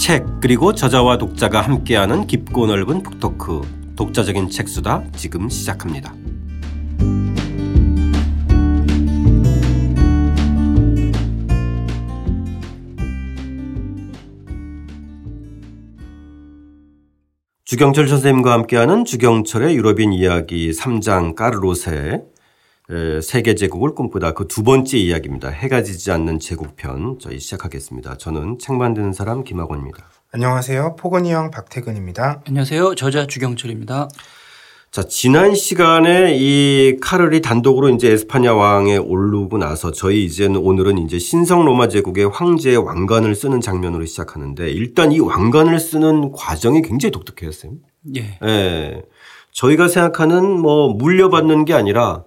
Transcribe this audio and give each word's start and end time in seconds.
책 0.00 0.24
그리고 0.40 0.72
저자와 0.72 1.18
독자가 1.18 1.60
함께하는 1.60 2.26
깊고 2.26 2.66
넓은 2.66 3.02
북토크 3.02 3.60
독자적인 3.96 4.48
책수다 4.48 5.04
지금 5.14 5.50
시작합니다. 5.50 6.14
주경철 17.66 18.08
선생님과 18.08 18.52
함께하는 18.52 19.04
주경철의 19.04 19.76
유럽인 19.76 20.14
이야기 20.14 20.70
3장 20.70 21.34
까르로세 21.34 22.22
세계 23.22 23.54
제국을 23.54 23.94
꿈꾸다 23.94 24.32
그 24.32 24.46
두 24.48 24.64
번째 24.64 24.98
이야기입니다. 24.98 25.48
해가 25.48 25.82
지지 25.82 26.10
않는 26.10 26.40
제국편 26.40 27.18
저희 27.20 27.38
시작하겠습니다. 27.38 28.16
저는 28.16 28.58
책 28.58 28.74
만드는 28.76 29.12
사람 29.12 29.44
김학원입니다. 29.44 30.08
안녕하세요. 30.32 30.96
포건이 30.96 31.32
형 31.32 31.50
박태근입니다. 31.50 32.42
안녕하세요. 32.48 32.94
저자 32.96 33.26
주경철입니다. 33.26 34.08
자, 34.90 35.04
지난 35.04 35.54
시간에 35.54 36.36
이 36.36 36.96
카를이 37.00 37.42
단독으로 37.42 37.90
이제 37.90 38.10
에스파냐 38.10 38.54
왕에 38.54 38.96
오르고 38.96 39.58
나서 39.58 39.92
저희 39.92 40.24
이제는 40.24 40.56
오늘은 40.56 40.98
이제 40.98 41.16
신성 41.20 41.64
로마 41.64 41.86
제국의 41.86 42.28
황제의 42.28 42.76
왕관을 42.78 43.36
쓰는 43.36 43.60
장면으로 43.60 44.04
시작하는데 44.04 44.68
일단 44.68 45.12
이 45.12 45.20
왕관을 45.20 45.78
쓰는 45.78 46.32
과정이 46.32 46.82
굉장히 46.82 47.12
독특해요, 47.12 47.52
쌤. 47.52 47.78
예. 48.16 48.38
예. 48.44 49.02
저희가 49.52 49.86
생각하는 49.86 50.58
뭐 50.58 50.92
물려받는 50.94 51.66
게 51.66 51.74
아니라 51.74 52.24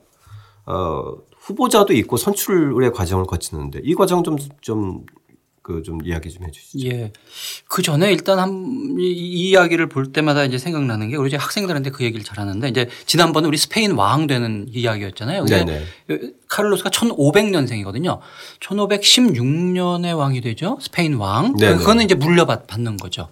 어, 0.65 1.15
후보자도 1.39 1.93
있고 1.93 2.17
선출의 2.17 2.91
과정을 2.93 3.25
거치는데 3.25 3.81
이 3.83 3.95
과정 3.95 4.23
좀 4.23 4.37
좀 4.61 5.05
그좀 5.63 5.99
그 5.99 6.07
이야기 6.09 6.29
좀 6.29 6.45
해주시죠. 6.45 6.87
예. 6.89 7.13
그 7.69 7.81
전에 7.81 8.11
일단 8.11 8.37
한, 8.37 8.97
이, 8.99 9.03
이 9.07 9.49
이야기를 9.49 9.87
볼 9.87 10.11
때마다 10.11 10.43
이제 10.43 10.57
생각나는 10.57 11.09
게 11.09 11.15
우리 11.15 11.29
이제 11.29 11.37
학생들한테 11.37 11.89
그 11.91 12.03
얘기를 12.03 12.23
잘 12.25 12.37
하는데 12.37 12.67
이제 12.67 12.89
지난번에 13.05 13.47
우리 13.47 13.55
스페인 13.57 13.91
왕 13.93 14.27
되는 14.27 14.67
이야기였잖아요. 14.69 15.45
근데 15.45 15.87
카를로스가 16.49 16.89
1500년생이거든요. 16.89 18.19
1516년에 18.59 20.17
왕이 20.17 20.41
되죠. 20.41 20.77
스페인 20.81 21.13
왕. 21.15 21.55
네네. 21.55 21.77
그거는 21.77 22.03
이제 22.03 22.15
물려받는 22.15 22.97
거죠. 22.97 23.29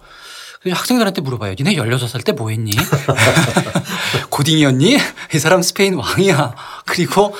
그래서 0.61 0.77
학생들한테 0.77 1.21
물어봐요. 1.21 1.55
니네 1.57 1.75
16살 1.75 2.23
때 2.23 2.31
뭐 2.31 2.49
했니? 2.49 2.71
고딩이었니? 4.41 4.97
이 5.35 5.39
사람 5.39 5.61
스페인 5.61 5.93
왕이야. 5.93 6.55
그리고 6.87 7.35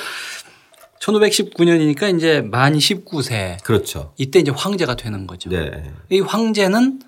1519년이니까 1.00 2.16
이제 2.16 2.40
만 2.42 2.74
19세. 2.74 3.62
그렇죠. 3.64 4.12
이때 4.18 4.38
이제 4.38 4.52
황제가 4.54 4.94
되는 4.94 5.26
거죠. 5.26 5.50
네. 5.50 5.90
이 6.10 6.20
황제는 6.20 7.00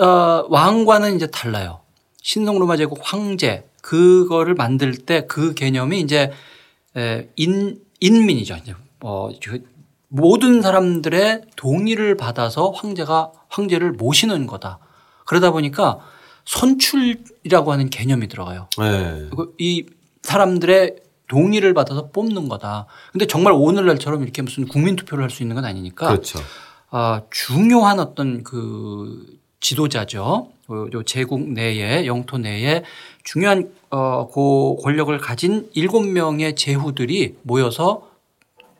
어, 0.00 0.44
왕과는 0.48 1.16
이제 1.16 1.26
달라요. 1.28 1.80
신성 2.22 2.58
로마 2.58 2.76
제국 2.76 3.00
황제 3.02 3.66
그거를 3.80 4.54
만들 4.54 4.94
때 4.94 5.26
그 5.26 5.54
개념이 5.54 6.00
이제 6.00 6.30
인 7.36 7.80
인민이죠. 8.00 8.56
이제 8.56 8.74
어 9.00 9.30
모든 10.08 10.60
사람들의 10.60 11.42
동의를 11.56 12.18
받아서 12.18 12.70
황제가 12.70 13.32
황제를 13.48 13.92
모시는 13.92 14.46
거다. 14.46 14.80
그러다 15.24 15.50
보니까 15.50 16.00
선출이라고 16.50 17.72
하는 17.72 17.90
개념이 17.90 18.26
들어가요. 18.28 18.68
네. 18.78 19.28
이 19.58 19.86
사람들의 20.22 20.96
동의를 21.28 21.74
받아서 21.74 22.08
뽑는 22.08 22.48
거다. 22.48 22.86
근데 23.12 23.26
정말 23.26 23.52
오늘날처럼 23.52 24.22
이렇게 24.24 24.42
무슨 24.42 24.66
국민 24.66 24.96
투표를 24.96 25.22
할 25.22 25.30
수 25.30 25.44
있는 25.44 25.54
건 25.54 25.64
아니니까. 25.64 26.08
그렇죠. 26.08 26.40
아, 26.90 27.22
중요한 27.30 28.00
어떤 28.00 28.42
그 28.42 29.38
지도자죠. 29.60 30.48
요 30.94 31.02
제국 31.04 31.40
내에 31.40 32.06
영토 32.06 32.38
내에 32.38 32.82
중요한 33.22 33.70
어, 33.90 34.28
그 34.28 34.76
권력을 34.82 35.16
가진 35.18 35.68
일곱 35.74 36.02
명의 36.04 36.56
제후들이 36.56 37.36
모여서 37.42 38.08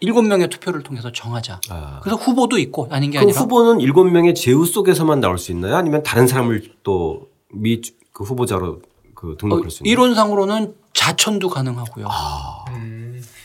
일곱 0.01 0.23
명의 0.23 0.49
투표를 0.49 0.83
통해서 0.83 1.13
정하자. 1.13 1.61
아. 1.69 2.01
그래서 2.03 2.17
후보도 2.17 2.59
있고 2.59 2.89
아닌 2.91 3.11
게 3.13 3.19
아니라. 3.19 3.39
후보는 3.41 3.81
일곱 3.81 4.05
명의 4.11 4.35
제후 4.35 4.67
속에서만 4.67 5.21
나올 5.21 5.39
수 5.39 5.53
있나요? 5.53 5.77
아니면 5.77 6.03
다른 6.03 6.27
사람을 6.27 6.73
또 6.83 7.30
미 7.53 7.81
그 8.21 8.25
후보자로 8.25 8.83
그 9.15 9.37
등록할 9.39 9.67
어, 9.67 9.71
수 9.71 9.83
있나요? 9.83 9.93
이론상으로는 9.93 10.75
자천도 10.93 11.49
가능하고요. 11.49 12.07
아. 12.09 12.65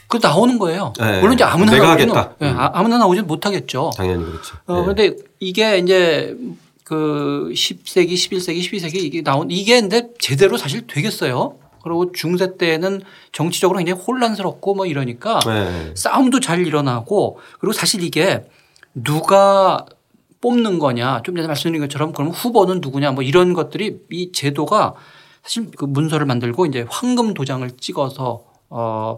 그 0.07 0.19
나오는 0.21 0.59
거예요. 0.59 0.91
네. 0.99 1.21
물론 1.21 1.33
이제 1.35 1.45
아무나 1.45 1.71
내가 1.71 1.91
하겠다. 1.91 2.35
네. 2.39 2.51
음. 2.51 2.55
아무나 2.57 2.97
나오지는 2.97 3.25
못하겠죠. 3.25 3.91
당연히 3.95 4.25
그렇죠. 4.25 4.57
어, 4.67 4.81
네. 4.81 4.85
근데 4.85 5.15
이게 5.39 5.77
이제 5.77 6.35
그 6.83 7.49
10세기, 7.53 8.13
11세기, 8.13 8.59
12세기 8.59 8.95
이게 8.95 9.21
나온 9.23 9.49
이게 9.49 9.79
근데 9.79 10.09
제대로 10.19 10.57
사실 10.57 10.85
되겠어요. 10.87 11.57
그리고 11.81 12.11
중세 12.11 12.57
때는 12.57 13.01
정치적으로 13.31 13.77
굉장히 13.77 14.01
혼란스럽고 14.01 14.75
뭐 14.75 14.85
이러니까 14.85 15.39
네. 15.45 15.91
싸움도 15.95 16.41
잘 16.41 16.65
일어나고 16.67 17.39
그리고 17.59 17.71
사실 17.73 18.03
이게 18.03 18.43
누가 18.93 19.85
뽑는 20.45 20.77
거냐 20.77 21.23
좀 21.23 21.35
전에 21.35 21.47
말씀드린 21.47 21.81
것처럼 21.81 22.13
그럼 22.13 22.29
후보는 22.29 22.79
누구냐 22.79 23.13
뭐 23.13 23.23
이런 23.23 23.53
것들이 23.53 23.97
이 24.11 24.31
제도가 24.31 24.93
사실 25.41 25.71
그 25.75 25.85
문서를 25.85 26.27
만들고 26.27 26.67
이제 26.67 26.85
황금 26.87 27.33
도장을 27.33 27.67
찍어서 27.77 28.45
어 28.69 29.17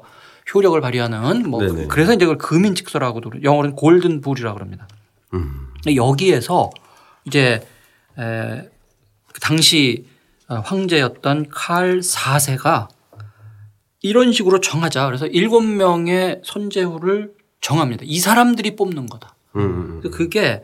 효력을 0.54 0.80
발휘하는 0.80 1.50
뭐 1.50 1.62
네네. 1.62 1.88
그래서 1.88 2.14
이제 2.14 2.24
그걸 2.24 2.38
금인 2.38 2.76
직서라고도 2.76 3.44
영어로는 3.44 3.76
골든 3.76 4.22
불이라고 4.22 4.56
그럽니다. 4.56 4.88
음. 5.34 5.68
여기에서 5.94 6.70
이제 7.26 7.68
에, 8.18 8.70
그 9.34 9.40
당시 9.42 10.06
어, 10.48 10.56
황제였던 10.64 11.50
칼 11.50 12.00
4세가 12.00 12.88
이런 14.02 14.32
식으로 14.32 14.62
정하자. 14.62 15.08
그래서 15.08 15.28
일곱 15.28 15.66
명의 15.66 16.40
선제후를 16.46 17.34
정합니다. 17.60 18.04
이 18.06 18.18
사람들이 18.20 18.78
뽑는 18.78 19.08
거다. 19.08 19.36
음. 19.58 20.02
그게 20.14 20.64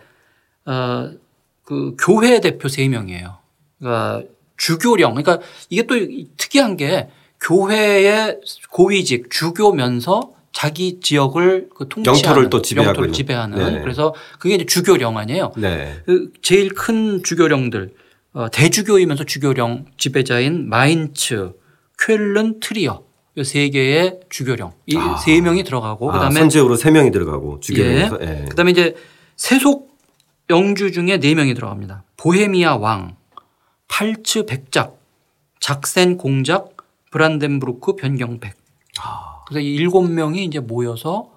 어, 0.66 1.12
그 1.64 1.96
교회 2.00 2.40
대표 2.40 2.68
3명이에요. 2.68 3.38
그러니까 3.80 4.24
주교령. 4.58 5.16
그러니까 5.16 5.40
이게 5.70 5.84
또 5.84 5.96
특이한 6.38 6.78
게 6.78 7.10
교회의 7.42 8.40
고위직 8.72 9.30
주교면서 9.30 10.32
자기 10.54 11.00
지역을 11.02 11.70
그 11.76 11.90
통치하는 11.90 12.20
영토를 12.20 12.50
또 12.50 12.62
지배하고 12.62 12.90
영토를 12.90 13.12
지배하는 13.12 13.74
네. 13.74 13.82
그래서 13.82 14.14
그게 14.40 14.56
이제 14.56 14.66
주교령 14.66 15.18
아니에요. 15.18 15.52
네. 15.58 15.96
그 16.06 16.32
제일 16.42 16.70
큰 16.74 17.24
주교령들 17.24 17.94
어, 18.34 18.50
대주교이면서 18.52 19.24
주교령 19.26 19.86
지배자인 19.98 20.70
마인츠, 20.70 21.52
쾰른, 21.98 22.60
트리어 22.60 23.04
이 23.36 23.44
세 23.44 23.68
개의 23.70 24.20
주교령 24.30 24.74
이세 24.86 25.40
아. 25.40 25.42
명이 25.42 25.64
들어가고 25.64 26.12
아, 26.12 26.14
그다음에 26.14 26.40
선제후로 26.40 26.76
세 26.76 26.92
명이 26.92 27.10
들어가고 27.12 27.60
주교령에서 27.62 28.20
예. 28.22 28.42
예. 28.44 28.46
그다음에 28.46 28.70
이제 28.70 28.96
세속 29.38 29.93
영주 30.54 30.92
중에 30.92 31.20
네 31.20 31.34
명이 31.34 31.56
들어갑니다. 31.56 32.04
보헤미아 32.18 32.76
왕, 32.76 33.16
팔츠 33.88 34.46
백작, 34.46 35.00
작센 35.60 36.18
공작, 36.18 36.78
브란덴부르크 37.12 37.96
변경백. 37.96 38.56
아. 39.02 39.42
그래서 39.48 39.60
이 39.62 39.74
일곱 39.74 40.04
명이 40.10 40.46
이제 40.46 40.60
모여서 40.60 41.32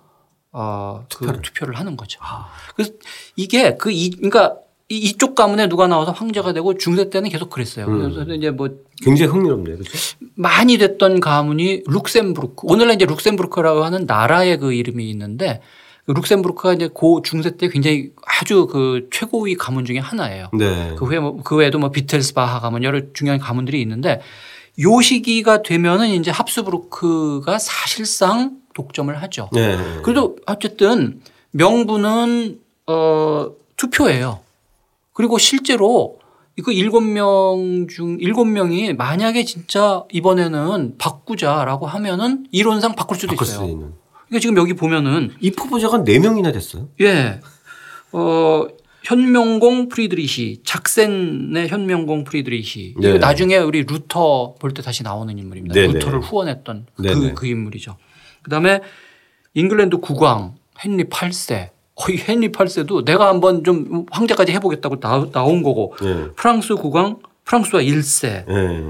어, 0.53 1.05
그 1.05 1.09
투표를. 1.09 1.37
그 1.37 1.43
투표를 1.43 1.78
하는 1.78 1.97
거죠. 1.97 2.21
아. 2.22 2.49
그래서 2.75 2.93
이게 3.37 3.76
그 3.76 3.91
이, 3.91 4.10
그러니까 4.10 4.56
이쪽 4.88 5.34
가문에 5.34 5.69
누가 5.69 5.87
나와서 5.87 6.12
황제가 6.12 6.53
되고 6.53 6.76
중세 6.76 7.09
때는 7.09 7.31
계속 7.31 7.49
그랬어요. 7.50 7.87
음. 7.87 8.12
그래서 8.12 8.34
이제 8.34 8.50
뭐 8.50 8.69
굉장히 9.03 9.32
흥미롭네요. 9.32 9.78
그렇죠? 9.78 9.99
많이 10.34 10.76
됐던 10.76 11.21
가문이 11.21 11.84
룩셈부르크. 11.87 12.55
오늘날 12.65 12.97
이제 12.97 13.06
룩셈부르크라고 13.06 13.82
하는 13.82 14.05
나라의 14.06 14.58
그 14.58 14.75
이름이 14.75 15.08
있는데 15.11 15.61
그 15.61 15.62
룩셈부르크가 16.06 16.75
이제 16.75 16.88
고 16.88 17.20
중세 17.23 17.56
때 17.56 17.69
굉장히 17.69 18.11
아주 18.25 18.67
그 18.67 19.08
최고위 19.12 19.56
가문 19.56 19.85
중에 19.85 19.99
하나예요. 19.99 20.49
네. 20.53 20.94
그 20.97 21.05
후에 21.05 21.19
뭐 21.19 21.37
그 21.44 21.56
외에도 21.56 21.79
뭐 21.79 21.91
비텔스바흐 21.91 22.61
가문 22.61 22.82
여러 22.85 23.00
중요한 23.12 23.41
가문들이 23.41 23.81
있는데 23.82 24.20
요 24.81 25.00
시기가 25.00 25.62
되면은 25.62 26.08
이제 26.11 26.31
합스부르크가 26.31 27.58
사실상 27.58 28.58
독점을 28.75 29.14
하죠. 29.23 29.49
네. 29.53 29.79
그래도 30.03 30.37
어쨌든 30.47 31.20
명분은 31.53 32.61
어 32.87 33.49
투표예요. 33.76 34.41
그리고 35.12 35.38
실제로 35.38 36.19
이거 36.58 36.73
일곱 36.73 37.00
명 37.03 37.87
중 37.88 38.17
일곱 38.20 38.44
명이 38.47 38.93
만약에 38.94 39.44
진짜 39.44 40.05
이번에는 40.12 40.97
바꾸자라고 40.99 41.87
하면은 41.87 42.47
이론상 42.53 42.94
바꿀 42.94 43.17
수도 43.19 43.35
있어요. 43.35 43.93
그러니까 44.28 44.40
지금 44.40 44.56
여기 44.56 44.75
보면은 44.75 45.32
이 45.40 45.50
후보자가 45.56 46.05
네 46.05 46.19
명이나 46.19 46.52
됐어요. 46.52 46.88
예. 47.00 47.40
어 48.12 48.67
현명공 49.05 49.88
프리드리히 49.88 50.62
작센의 50.64 51.69
현명공 51.69 52.25
프리드리히 52.25 52.94
네. 52.99 53.19
나중에 53.19 53.56
우리 53.58 53.84
루터 53.84 54.56
볼 54.58 54.73
때 54.75 54.82
다시 54.82 55.02
나오는 55.05 55.37
인물입니다. 55.38 55.75
네네. 55.75 55.93
루터를 55.94 56.20
후원했던 56.20 56.87
그, 56.96 57.34
그 57.34 57.46
인물이죠. 57.46 57.96
그다음에 58.43 58.81
잉글랜드 59.55 59.99
국왕 59.99 60.56
헨리 60.84 61.05
8세 61.05 61.70
거의 61.94 62.19
헨리 62.29 62.50
8세도 62.50 63.05
내가 63.05 63.29
한번 63.29 63.62
좀 63.64 64.06
황제까지 64.11 64.52
해보겠다고 64.52 64.99
나, 65.00 65.31
나온 65.31 65.62
거고 65.62 65.94
예. 66.02 66.29
프랑스 66.34 66.75
국왕 66.75 67.20
프랑스와 67.44 67.82
1세 67.82 68.44
예. 68.49 68.82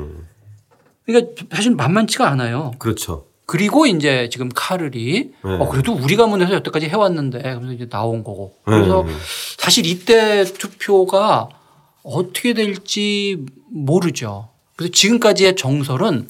그러니까 1.04 1.44
사실 1.52 1.74
만만치가 1.74 2.28
않아요. 2.30 2.72
그렇죠. 2.78 3.26
그리고 3.46 3.86
이제 3.86 4.28
지금 4.30 4.48
카를이 4.52 5.32
네. 5.44 5.52
어 5.58 5.68
그래도 5.68 5.92
우리 5.94 6.16
가문에서 6.16 6.54
여태까지 6.54 6.88
해왔는데 6.88 7.40
그래서 7.40 7.72
이제 7.72 7.88
나온 7.88 8.24
거고 8.24 8.54
그래서 8.64 9.04
네. 9.04 9.12
사실 9.56 9.86
이때 9.86 10.44
투표가 10.44 11.48
어떻게 12.02 12.54
될지 12.54 13.44
모르죠. 13.70 14.48
그래서 14.74 14.92
지금까지의 14.92 15.56
정설은 15.56 16.28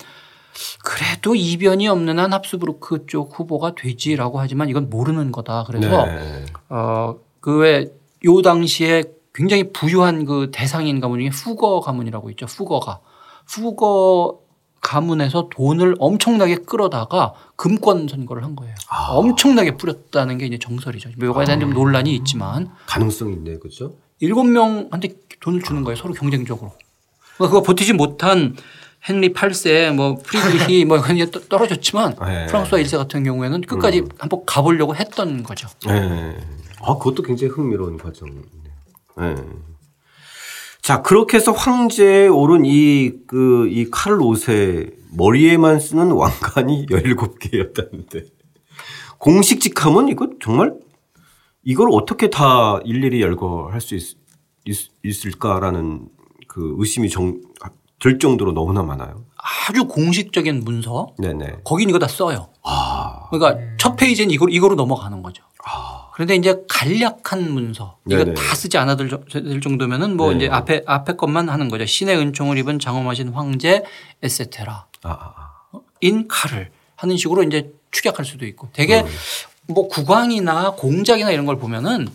그래도 0.85 1.35
이변이 1.35 1.89
없는 1.89 2.19
한 2.19 2.33
합스부르크 2.33 3.07
쪽 3.07 3.39
후보가 3.39 3.75
되지라고 3.75 4.39
하지만 4.39 4.69
이건 4.69 4.91
모르는 4.91 5.33
거다. 5.33 5.65
그래서 5.67 6.05
네. 6.05 6.45
어그 6.69 7.59
왜요 7.59 8.43
당시에 8.43 9.05
굉장히 9.35 9.73
부유한 9.73 10.27
그 10.27 10.51
대상인 10.53 11.01
가문 11.01 11.21
중에 11.21 11.29
후거 11.29 11.81
가문이라고 11.81 12.29
있죠. 12.31 12.45
후거가 12.47 13.01
후거 13.47 14.46
가문에서 14.87 15.49
돈을 15.50 15.97
엄청나게 15.99 16.59
끌어다가 16.59 17.35
금권 17.56 18.06
선거를 18.06 18.44
한 18.44 18.55
거예요. 18.55 18.73
엄청나게 19.11 19.77
뿌렸다는 19.77 20.38
게 20.38 20.47
이제 20.47 20.59
정설이죠. 20.59 21.11
뭐 21.19 21.27
요거에 21.27 21.44
대한 21.44 21.59
좀 21.61 21.71
논란이 21.71 22.15
있지만 22.15 22.71
가능성이 22.87 23.33
있네, 23.35 23.59
그렇죠? 23.59 23.94
일곱 24.21 24.44
명한테 24.44 25.15
돈을 25.41 25.62
주는 25.62 25.83
거예요. 25.83 25.97
서로 25.97 26.15
경쟁적으로. 26.15 26.73
그러니까 27.37 27.53
그거 27.59 27.62
버티지 27.62 27.94
못한 27.94 28.55
헨리 29.09 29.33
8세 29.33 29.93
뭐 29.93 30.17
프리드리히 30.25 30.85
뭐 30.87 31.00
그냥 31.00 31.31
떠- 31.33 31.41
떨어졌지만 31.41 32.15
네. 32.25 32.47
프랑스와 32.47 32.81
1세 32.81 32.97
같은 32.97 33.25
경우에는 33.25 33.62
끝까지 33.62 34.05
한번 34.19 34.43
가보려고 34.47 34.94
했던 34.94 35.43
거죠. 35.43 35.69
예. 35.88 36.37
아, 36.81 36.94
그것도 36.99 37.25
굉장히 37.25 37.53
흥미로운 37.53 37.99
과정이네요. 37.99 38.44
예. 39.23 39.35
자, 40.87 41.03
그렇게 41.03 41.37
해서 41.38 41.50
황제에 41.50 42.29
오른 42.29 42.65
이, 42.65 43.11
그, 43.27 43.67
이 43.69 43.91
칼 43.91 44.21
옷의 44.23 44.93
머리에만 45.17 45.81
쓰는 45.81 46.12
왕관이 46.12 46.87
17개였다는데. 46.91 48.27
공식 49.19 49.61
직함은 49.61 50.06
이거 50.09 50.31
정말 50.41 50.75
이걸 51.65 51.88
어떻게 51.91 52.31
다 52.31 52.79
일일이 52.85 53.21
열거할 53.21 53.81
수 53.81 53.97
있, 53.97 54.17
을까라는그 55.27 56.77
의심이 56.79 57.11
정, 57.11 57.41
들 57.99 58.21
정도로 58.21 58.53
너무나 58.53 58.85
많아요. 58.85 59.25
아주 59.69 59.88
공식적인 59.88 60.62
문서 60.62 61.09
네네. 61.19 61.62
거긴 61.65 61.91
이거 61.91 61.99
다 61.99 62.06
써요. 62.06 62.50
아, 62.62 63.27
그러니까 63.31 63.61
첫 63.77 63.97
페이지는 63.97 64.31
이걸 64.31 64.53
이거로 64.53 64.77
넘어가는 64.77 65.21
거죠. 65.21 65.43
그런데 66.17 66.35
이제 66.35 66.63
간략한 66.67 67.53
문서 67.53 67.99
이거 68.07 68.25
네네. 68.25 68.33
다 68.33 68.55
쓰지 68.55 68.79
않아도 68.79 69.07
저- 69.07 69.43
될 69.43 69.61
정도면은 69.61 70.17
뭐 70.17 70.31
네. 70.31 70.37
이제 70.39 70.49
앞에 70.49 70.83
앞에 70.87 71.13
것만 71.13 71.51
하는 71.51 71.69
거죠. 71.69 71.85
신의 71.85 72.17
은총을 72.17 72.57
입은 72.57 72.79
장엄하신 72.79 73.35
황제 73.35 73.83
에세테라 74.23 74.87
아, 75.03 75.11
아, 75.11 75.35
아. 75.73 75.79
인 76.01 76.27
칼을 76.27 76.71
하는 76.95 77.19
식으로 77.19 77.43
이제 77.43 77.71
축약할 77.91 78.25
수도 78.25 78.47
있고 78.47 78.71
되게 78.73 79.03
음. 79.03 79.07
뭐 79.67 79.89
국왕이나 79.89 80.71
공작이나 80.71 81.31
이런 81.33 81.45
걸 81.45 81.59
보면은 81.59 82.09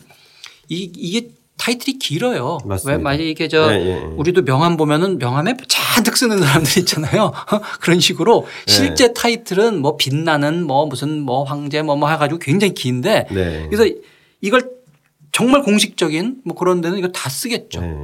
이, 0.67 0.91
이게 0.95 1.29
타이틀이 1.61 1.99
길어요. 1.99 2.57
맞습니다. 2.65 2.97
왜 2.97 3.03
만약에 3.03 3.29
이게 3.29 3.47
저 3.47 3.71
예, 3.71 3.79
예, 3.79 3.87
예. 3.91 3.95
우리도 4.17 4.45
명함 4.45 4.77
보면은 4.77 5.19
명함에 5.19 5.55
잔뜩 5.67 6.17
쓰는 6.17 6.39
사람들 6.39 6.79
있잖아요. 6.79 7.31
그런 7.79 7.99
식으로 7.99 8.47
네. 8.65 8.71
실제 8.73 9.13
타이틀은 9.13 9.79
뭐 9.79 9.95
빛나는 9.95 10.65
뭐 10.65 10.87
무슨 10.87 11.21
뭐 11.21 11.43
황제 11.43 11.83
뭐 11.83 11.95
뭐 11.95 12.09
해가지고 12.09 12.39
굉장히 12.39 12.73
긴데 12.73 13.27
네. 13.29 13.67
그래서 13.69 13.93
이걸 14.41 14.71
정말 15.31 15.61
공식적인 15.61 16.41
뭐 16.45 16.55
그런 16.55 16.81
데는 16.81 16.97
이거 16.97 17.09
다 17.09 17.29
쓰겠죠. 17.29 17.81
네. 17.81 17.95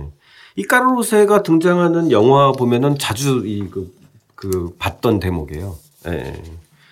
이 0.55 0.63
까르로세가 0.63 1.41
등장하는 1.41 2.11
영화 2.11 2.51
보면은 2.51 2.99
자주 2.99 3.41
이그 3.43 3.91
그 4.35 4.75
봤던 4.77 5.19
대목이에요. 5.19 5.75
예. 6.09 6.41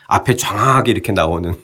앞에 0.07 0.35
장하게 0.35 0.91
이렇게 0.91 1.11
나오는 1.11 1.55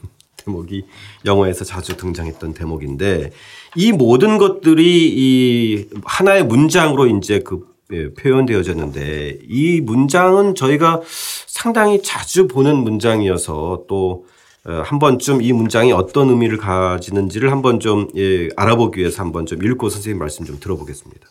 대목이 0.46 0.86
영화에서 1.26 1.66
자주 1.66 1.98
등장했던 1.98 2.54
대목인데 2.54 3.32
이 3.76 3.92
모든 3.92 4.38
것들이 4.38 5.10
이 5.16 5.88
하나의 6.04 6.46
문장으로 6.46 7.08
이제 7.08 7.40
그 7.40 7.72
예, 7.94 8.14
표현되어졌는데 8.14 9.40
이 9.50 9.82
문장은 9.82 10.56
저희가 10.56 11.02
상당히 11.48 12.02
자주 12.02 12.48
보는 12.48 12.78
문장이어서 12.78 13.84
또 13.88 14.26
어, 14.64 14.84
한 14.86 15.00
번쯤 15.00 15.42
이 15.42 15.52
문장이 15.54 15.92
어떤 15.92 16.30
의미를 16.30 16.58
가지는지를 16.58 17.52
한번 17.52 17.80
좀 17.80 18.08
예, 18.16 18.50
알아보기 18.56 19.00
위해서 19.00 19.22
한번 19.22 19.46
좀 19.46 19.64
읽고 19.64 19.90
선생님 19.90 20.20
말씀 20.20 20.46
좀 20.46 20.60
들어보겠습니다. 20.60 21.28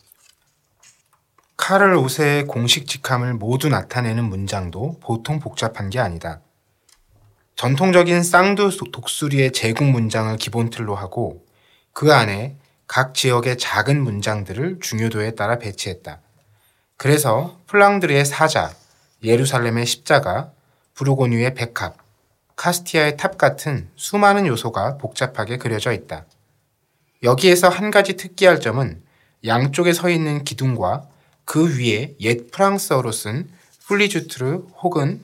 카를 1.57 1.97
5세의 1.97 2.47
공식 2.49 2.87
직함을 2.87 3.35
모두 3.35 3.69
나타내는 3.69 4.25
문장도 4.25 4.99
보통 5.01 5.39
복잡한 5.39 5.91
게 5.91 5.99
아니다. 5.99 6.41
전통적인 7.57 8.23
쌍두 8.23 8.71
독수리의 8.91 9.53
제국 9.53 9.85
문장을 9.85 10.35
기본 10.37 10.71
틀로 10.71 10.95
하고 10.95 11.45
그 11.93 12.13
안에 12.13 12.57
각 12.87 13.15
지역의 13.15 13.59
작은 13.59 14.01
문장들을 14.03 14.79
중요도에 14.81 15.35
따라 15.35 15.59
배치했다. 15.59 16.21
그래서 16.97 17.59
플랑드르의 17.67 18.25
사자, 18.25 18.75
예루살렘의 19.23 19.87
십자가, 19.87 20.51
부르고뉴의 20.95 21.55
백합, 21.55 21.97
카스티야의 22.57 23.17
탑 23.17 23.39
같은 23.39 23.89
수많은 23.97 24.47
요소가 24.47 24.99
복잡하게 24.99 25.57
그려져 25.57 25.93
있다. 25.93 26.27
여기에서 27.23 27.69
한 27.69 27.91
가지 27.91 28.17
특기할 28.17 28.61
점은 28.61 29.03
양쪽에 29.47 29.93
서 29.93 30.11
있는 30.11 30.45
기둥과 30.45 31.07
그 31.45 31.79
위에 31.79 32.15
옛 32.21 32.51
프랑스어로 32.51 33.13
쓴 33.13 33.49
Plus 33.87 34.17
Oultre 34.17 34.63
혹은 34.83 35.23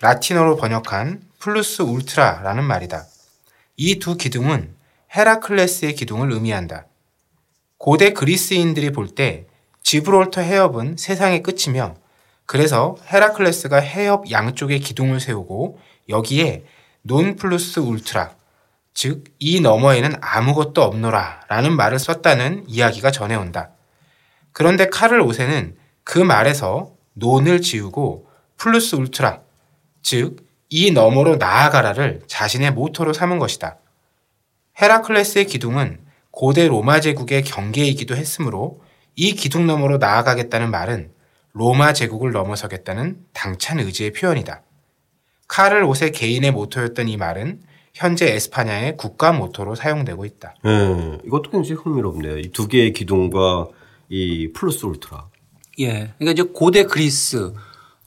라틴어로 0.00 0.56
번역한 0.56 1.22
Plus 1.44 1.82
Ultra라는 1.82 2.64
말이다. 2.64 3.04
이 3.76 3.98
두 3.98 4.16
기둥은 4.16 4.74
헤라클레스의 5.14 5.94
기둥을 5.94 6.32
의미한다. 6.32 6.86
고대 7.76 8.14
그리스인들이 8.14 8.92
볼 8.92 9.08
때 9.14 9.46
지브롤터 9.82 10.40
해협은 10.40 10.96
세상의 10.96 11.42
끝이며 11.42 11.96
그래서 12.46 12.96
헤라클레스가 13.12 13.76
해협 13.76 14.30
양쪽에 14.30 14.78
기둥을 14.78 15.20
세우고 15.20 15.78
여기에 16.08 16.64
Non 17.02 17.36
Plus 17.36 17.80
Ultra 17.80 18.34
즉 18.94 19.24
이 19.38 19.60
너머에는 19.60 20.14
아무것도 20.22 20.80
없노라 20.82 21.42
라는 21.48 21.76
말을 21.76 21.98
썼다는 21.98 22.64
이야기가 22.68 23.10
전해온다. 23.10 23.72
그런데 24.52 24.86
카를 24.86 25.22
5세는 25.22 25.74
그 26.04 26.18
말에서 26.18 26.94
Non을 27.12 27.60
지우고 27.60 28.30
Plus 28.56 28.94
Ultra 28.94 29.42
즉 30.00 30.43
이 30.76 30.90
너머로 30.90 31.36
나아가라를 31.36 32.22
자신의 32.26 32.72
모토로 32.72 33.12
삼은 33.12 33.38
것이다. 33.38 33.78
헤라클레스의 34.82 35.46
기둥은 35.46 36.00
고대 36.32 36.66
로마 36.66 36.98
제국의 37.00 37.44
경계이기도 37.44 38.16
했으므로 38.16 38.80
이 39.14 39.36
기둥 39.36 39.68
너머로 39.68 39.98
나아가겠다는 39.98 40.72
말은 40.72 41.12
로마 41.52 41.92
제국을 41.92 42.32
넘어서겠다는 42.32 43.18
당찬 43.32 43.78
의지의 43.78 44.14
표현이다. 44.14 44.62
카를 45.46 45.84
5세 45.84 46.12
개인의 46.12 46.50
모토였던 46.50 47.06
이 47.08 47.16
말은 47.18 47.60
현재 47.94 48.32
에스파냐의 48.34 48.96
국가 48.96 49.30
모토로 49.30 49.76
사용되고 49.76 50.24
있다. 50.24 50.56
예, 50.66 51.18
이것도 51.24 51.52
굉장히 51.52 51.80
흥미롭네요. 51.80 52.38
이 52.38 52.50
두 52.50 52.66
개의 52.66 52.92
기둥과 52.92 53.68
이 54.08 54.50
플러스 54.52 54.84
울트라. 54.86 55.28
예. 55.78 56.12
그러니까 56.18 56.32
이제 56.32 56.42
고대 56.42 56.82
그리스 56.82 57.52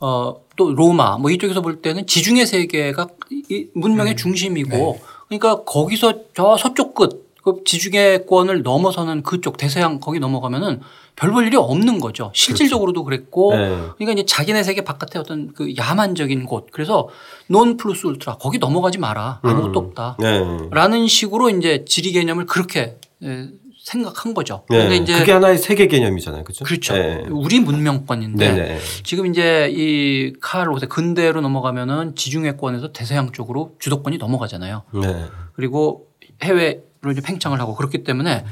어, 0.02 0.36
또 0.58 0.74
로마 0.74 1.18
뭐 1.18 1.32
이쪽에서 1.32 1.62
볼 1.62 1.82
때는 1.82 2.06
지중해 2.06 2.46
세계가 2.46 3.08
이 3.50 3.68
문명의 3.74 4.18
중심이고 4.18 5.00
그러니까 5.28 5.64
거기서 5.64 6.14
저 6.36 6.58
서쪽 6.58 6.94
끝, 6.96 7.26
그 7.44 7.62
지중해권을 7.66 8.64
넘어서는 8.64 9.24
그쪽 9.24 9.56
대서양 9.56 10.00
거기 10.02 10.20
넘어가면은 10.20 10.82
별 11.16 11.32
볼 11.32 11.48
일이 11.48 11.58
없는 11.58 12.00
거죠. 12.00 12.32
실질적으로도 12.36 13.04
그랬고 13.04 13.56
네. 13.56 13.68
그러니까 13.98 14.12
이제 14.14 14.26
자기네 14.26 14.62
세계 14.64 14.82
바깥에 14.84 15.18
어떤 15.18 15.52
그 15.54 15.76
야만적인 15.76 16.46
곳 16.46 16.68
그래서 16.72 17.08
논 17.48 17.76
플러스 17.78 18.06
울트라 18.06 18.38
거기 18.38 18.60
넘어가지 18.60 18.98
마라 19.00 19.40
아무것도 19.42 19.80
없다. 19.80 20.18
네. 20.20 20.42
라는 20.72 21.08
식으로 21.08 21.50
이제 21.50 21.86
지리 21.88 22.12
개념을 22.12 22.46
그렇게 22.46 22.98
예, 23.24 23.48
생각한 23.88 24.34
거죠. 24.34 24.66
네. 24.70 24.78
그런데 24.78 24.98
이제 24.98 25.18
그게 25.18 25.32
하나의 25.32 25.58
세계 25.58 25.88
개념이잖아요. 25.88 26.44
그렇죠? 26.44 26.66
그렇죠. 26.66 26.94
네. 26.94 27.24
우리 27.30 27.62
문명권인데 27.62 28.52
네네. 28.52 28.80
지금 29.04 29.28
이제 29.28 29.70
이칼 29.72 30.70
옷에 30.70 30.88
근대로 30.88 31.40
넘어가면은 31.40 32.14
지중해권에서 32.16 32.92
대서양 32.92 33.32
쪽으로 33.32 33.76
주도권이 33.80 34.18
넘어가잖아요. 34.18 34.84
네. 34.94 35.26
그리고 35.54 36.10
해외로 36.44 37.12
이제 37.14 37.22
팽창을 37.22 37.62
하고 37.62 37.76
그렇기 37.76 38.04
때문에 38.04 38.44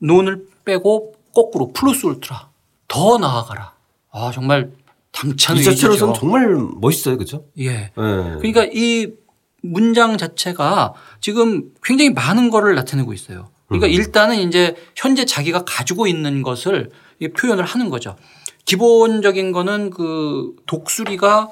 논을 0.00 0.46
빼고 0.66 1.14
거꾸로 1.34 1.72
플러스 1.72 2.04
울트라 2.04 2.50
더 2.88 3.16
나아가라. 3.16 3.72
아 4.10 4.30
정말 4.34 4.70
당찬 5.12 5.56
이 5.56 5.62
자체로서는. 5.62 6.12
정말 6.12 6.54
멋있어요. 6.78 7.16
그렇죠? 7.16 7.46
예. 7.58 7.70
네. 7.70 7.90
그러니까 7.94 8.66
이 8.70 9.14
문장 9.62 10.18
자체가 10.18 10.92
지금 11.22 11.72
굉장히 11.82 12.10
많은 12.10 12.50
거를 12.50 12.74
나타내고 12.74 13.14
있어요. 13.14 13.48
그러니까 13.68 13.86
음. 13.86 13.92
일단은 13.92 14.36
이제 14.36 14.74
현재 14.96 15.24
자기가 15.24 15.64
가지고 15.64 16.06
있는 16.06 16.42
것을 16.42 16.90
표현을 17.36 17.64
하는 17.64 17.90
거죠. 17.90 18.16
기본적인 18.64 19.52
거는 19.52 19.90
그 19.90 20.54
독수리가 20.66 21.50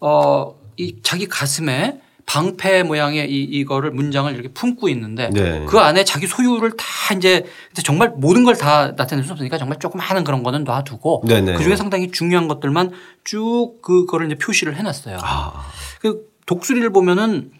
어, 0.00 0.54
이 0.76 0.96
자기 1.02 1.26
가슴에 1.26 2.00
방패 2.26 2.84
모양의 2.84 3.30
이, 3.30 3.42
이거를 3.42 3.90
문장을 3.90 4.32
이렇게 4.32 4.48
품고 4.52 4.88
있는데 4.90 5.30
네. 5.30 5.64
그 5.66 5.78
안에 5.80 6.04
자기 6.04 6.26
소유를 6.28 6.72
다 6.76 6.84
이제 7.16 7.44
정말 7.82 8.10
모든 8.16 8.44
걸 8.44 8.54
다 8.54 8.94
나타낼 8.94 9.24
수 9.24 9.32
없으니까 9.32 9.58
정말 9.58 9.78
조그마한 9.80 10.22
그런 10.22 10.42
거는 10.42 10.62
놔두고 10.64 11.24
네네. 11.26 11.54
그 11.54 11.64
중에 11.64 11.74
상당히 11.76 12.10
중요한 12.12 12.46
것들만 12.46 12.92
쭉 13.24 13.78
그거를 13.82 14.26
이제 14.26 14.36
표시를 14.36 14.76
해놨어요. 14.76 15.18
아, 15.22 15.66
그 16.00 16.30
독수리를 16.46 16.88
보면은 16.90 17.50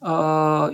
어 0.00 0.68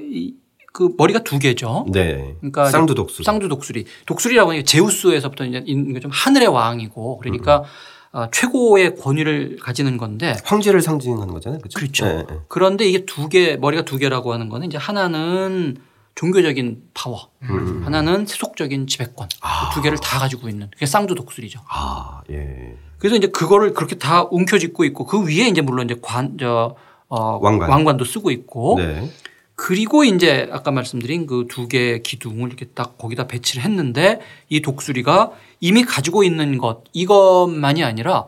그 0.74 0.92
머리가 0.98 1.20
두 1.20 1.38
개죠. 1.38 1.86
네. 1.88 2.34
그러니까 2.40 2.66
쌍두 2.68 2.96
독수리. 2.96 3.24
쌍두 3.24 3.46
독수리. 3.48 3.84
독수리라고 4.06 4.50
하는 4.50 4.60
게 4.60 4.64
제우스에서부터 4.64 5.44
이제 5.44 5.60
게좀 5.60 6.10
하늘의 6.10 6.48
왕이고 6.48 7.18
그러니까 7.18 7.58
음. 7.58 8.18
어, 8.18 8.28
최고의 8.32 8.96
권위를 8.96 9.58
가지는 9.62 9.96
건데 9.96 10.36
황제를 10.44 10.82
상징하는 10.82 11.32
거잖아요. 11.32 11.60
그렇죠? 11.60 11.78
그렇죠. 11.78 12.06
네, 12.06 12.26
네. 12.28 12.40
그런데 12.48 12.86
이게 12.86 13.06
두 13.06 13.28
개, 13.28 13.56
머리가 13.56 13.84
두 13.84 13.98
개라고 13.98 14.32
하는 14.32 14.48
거는 14.48 14.66
이제 14.66 14.76
하나는 14.76 15.76
종교적인 16.16 16.82
파워, 16.92 17.28
음. 17.42 17.82
하나는 17.84 18.26
세속적인 18.26 18.88
지배권. 18.88 19.28
아. 19.42 19.70
두 19.72 19.80
개를 19.80 19.98
다 19.98 20.18
가지고 20.18 20.48
있는 20.48 20.70
그게 20.72 20.86
쌍두 20.86 21.14
독수리죠. 21.14 21.60
아, 21.70 22.22
예. 22.30 22.74
그래서 22.98 23.14
이제 23.14 23.28
그거를 23.28 23.74
그렇게 23.74 23.94
다 23.96 24.24
움켜쥐고 24.28 24.84
있고 24.86 25.06
그 25.06 25.24
위에 25.24 25.46
이제 25.46 25.60
물론 25.60 25.88
이제 25.88 26.00
관, 26.02 26.36
저, 26.38 26.74
어, 27.08 27.38
왕관. 27.40 27.96
도 27.96 28.04
쓰고 28.04 28.32
있고 28.32 28.74
네. 28.78 29.08
그리고 29.56 30.04
이제 30.04 30.48
아까 30.50 30.70
말씀드린 30.70 31.26
그 31.26 31.46
두 31.48 31.68
개의 31.68 32.02
기둥을 32.02 32.48
이렇게 32.48 32.66
딱 32.66 32.98
거기다 32.98 33.26
배치를 33.26 33.62
했는데 33.62 34.20
이 34.48 34.60
독수리가 34.60 35.32
이미 35.60 35.84
가지고 35.84 36.24
있는 36.24 36.58
것 36.58 36.82
이것만이 36.92 37.84
아니라 37.84 38.26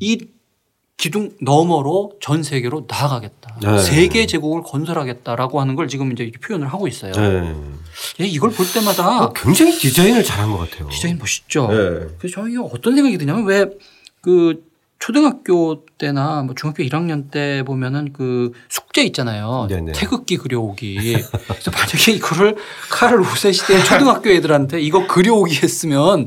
이 0.00 0.26
기둥 0.96 1.30
너머로 1.40 2.14
전 2.20 2.42
세계로 2.42 2.86
나아가겠다. 2.88 3.60
네. 3.62 3.78
세계 3.78 4.26
제국을 4.26 4.62
건설하겠다라고 4.64 5.60
하는 5.60 5.76
걸 5.76 5.86
지금 5.88 6.12
이제 6.12 6.24
이렇게 6.24 6.38
표현을 6.40 6.66
하고 6.68 6.88
있어요. 6.88 7.12
네. 7.12 7.54
예, 8.20 8.26
이걸 8.26 8.50
볼 8.50 8.66
때마다 8.72 9.26
어, 9.26 9.32
굉장히 9.32 9.78
디자인을 9.78 10.24
잘한 10.24 10.50
것 10.50 10.58
같아요. 10.58 10.88
디자인 10.88 11.18
멋있죠. 11.18 11.68
네. 11.68 11.76
그래서 12.18 12.42
저희가 12.42 12.62
어떤 12.64 12.94
생각이 12.96 13.16
드냐면 13.16 13.44
왜 13.46 13.66
그 14.20 14.64
초등학교 14.98 15.86
때나 15.96 16.42
뭐 16.42 16.54
중학교 16.56 16.82
1학년 16.82 17.30
때 17.30 17.62
보면은 17.64 18.12
그 18.12 18.52
숙제 18.68 19.02
있잖아요. 19.04 19.66
네네. 19.68 19.92
태극기 19.92 20.36
그려오기. 20.36 20.96
그래서 20.96 21.70
만약에 21.70 22.12
이거를 22.12 22.56
카를 22.90 23.20
5세 23.20 23.52
시대 23.52 23.82
초등학교 23.82 24.30
애들한테 24.30 24.80
이거 24.80 25.06
그려오기 25.06 25.60
했으면 25.62 26.24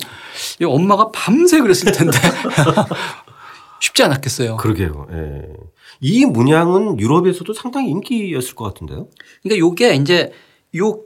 이 0.62 0.64
엄마가 0.64 1.12
밤새 1.12 1.60
그랬을 1.60 1.92
텐데 1.92 2.18
쉽지 3.82 4.04
않았겠어요. 4.04 4.58
그러게요. 4.58 5.08
예. 5.12 5.42
이 6.00 6.26
문양은 6.26 7.00
유럽에서도 7.00 7.54
상당히 7.54 7.90
인기였을 7.90 8.56
것 8.56 8.66
같은데요. 8.66 9.08
그러니까 9.44 9.60
요게 9.60 9.96
이제 9.96 10.32
요 10.78 11.02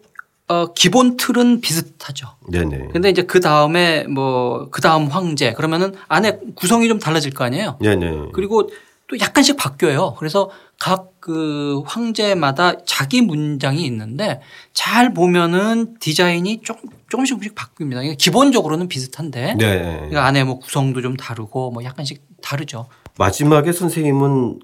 어, 0.48 0.74
기본 0.74 1.18
틀은 1.18 1.62
비슷하죠. 1.62 2.28
네네. 2.52 2.90
근데 2.94 3.10
이제 3.10 3.24
그 3.24 3.40
다음에 3.40 4.04
뭐 4.04 4.68
그 4.72 4.82
다음 4.82 5.08
황제 5.08 5.54
그러면은 5.54 5.94
안에 6.08 6.40
구성이 6.56 6.88
좀 6.88 7.00
달라질 7.00 7.32
거 7.34 7.44
아니에요. 7.44 7.78
네네. 7.82 8.30
그리고 8.34 8.70
또 9.08 9.20
약간씩 9.20 9.58
바뀌어요. 9.58 10.16
그래서 10.18 10.50
각 10.80 11.16
그 11.26 11.82
황제마다 11.88 12.86
자기 12.86 13.20
문장이 13.22 13.84
있는데 13.88 14.40
잘 14.74 15.12
보면은 15.12 15.96
디자인이 16.00 16.62
조금 16.62 16.88
조금씩 17.10 17.34
조금씩 17.34 17.56
바뀝니다. 17.56 17.94
그러니까 17.96 18.14
기본적으로는 18.20 18.88
비슷한데 18.88 19.56
네. 19.56 19.82
그러니까 19.82 20.28
안에 20.28 20.44
뭐 20.44 20.60
구성도 20.60 21.02
좀 21.02 21.18
다르고 21.18 21.72
뭐 21.72 21.84
약간씩 21.84 22.22
다르죠. 22.44 22.90
마지막에 23.18 23.72
선생님은 23.72 24.60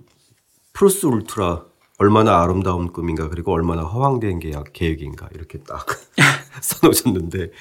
프로스 0.74 1.08
울트라 1.08 1.64
얼마나 2.02 2.42
아름다운 2.42 2.92
꿈인가 2.92 3.30
그리고 3.30 3.54
얼마나 3.54 3.84
허황된 3.84 4.40
계약, 4.40 4.74
계획인가 4.74 5.30
이렇게 5.36 5.60
딱 5.60 5.86
써놓으셨는데 6.60 7.52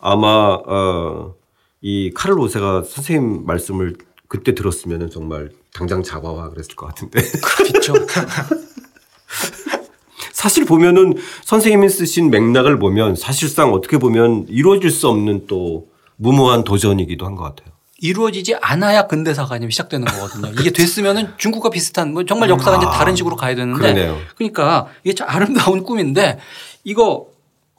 아마 0.00 0.58
어, 0.66 1.36
이 1.80 2.10
카를 2.12 2.36
오세가 2.40 2.82
선생님 2.82 3.46
말씀을 3.46 3.94
그때 4.26 4.56
들었으면 4.56 5.08
정말 5.08 5.52
당장 5.72 6.02
잡아와 6.02 6.50
그랬을 6.50 6.74
것 6.74 6.86
같은데 6.86 7.22
그렇죠. 7.22 7.94
사실 10.32 10.64
보면은 10.64 11.14
선생님이 11.44 11.88
쓰신 11.88 12.30
맥락을 12.30 12.80
보면 12.80 13.14
사실상 13.14 13.72
어떻게 13.72 13.98
보면 13.98 14.46
이루어질 14.48 14.90
수 14.90 15.06
없는 15.08 15.46
또 15.46 15.90
무모한 16.16 16.64
도전이기도 16.64 17.24
한 17.24 17.36
것 17.36 17.44
같아요. 17.44 17.75
이루어지지 17.98 18.56
않아야 18.60 19.06
근대사가 19.06 19.56
이제 19.56 19.68
시작되는 19.70 20.06
거거든요. 20.06 20.52
이게 20.60 20.70
됐으면은 20.70 21.32
중국과 21.38 21.70
비슷한 21.70 22.12
뭐 22.12 22.24
정말 22.24 22.50
역사가 22.50 22.76
이제 22.76 22.86
다른 22.86 23.16
식으로 23.16 23.36
가야 23.36 23.54
되는데 23.54 23.78
그러네요. 23.78 24.18
그러니까 24.36 24.88
이게 25.02 25.14
참 25.14 25.28
아름다운 25.30 25.82
꿈인데 25.82 26.38
이거 26.84 27.28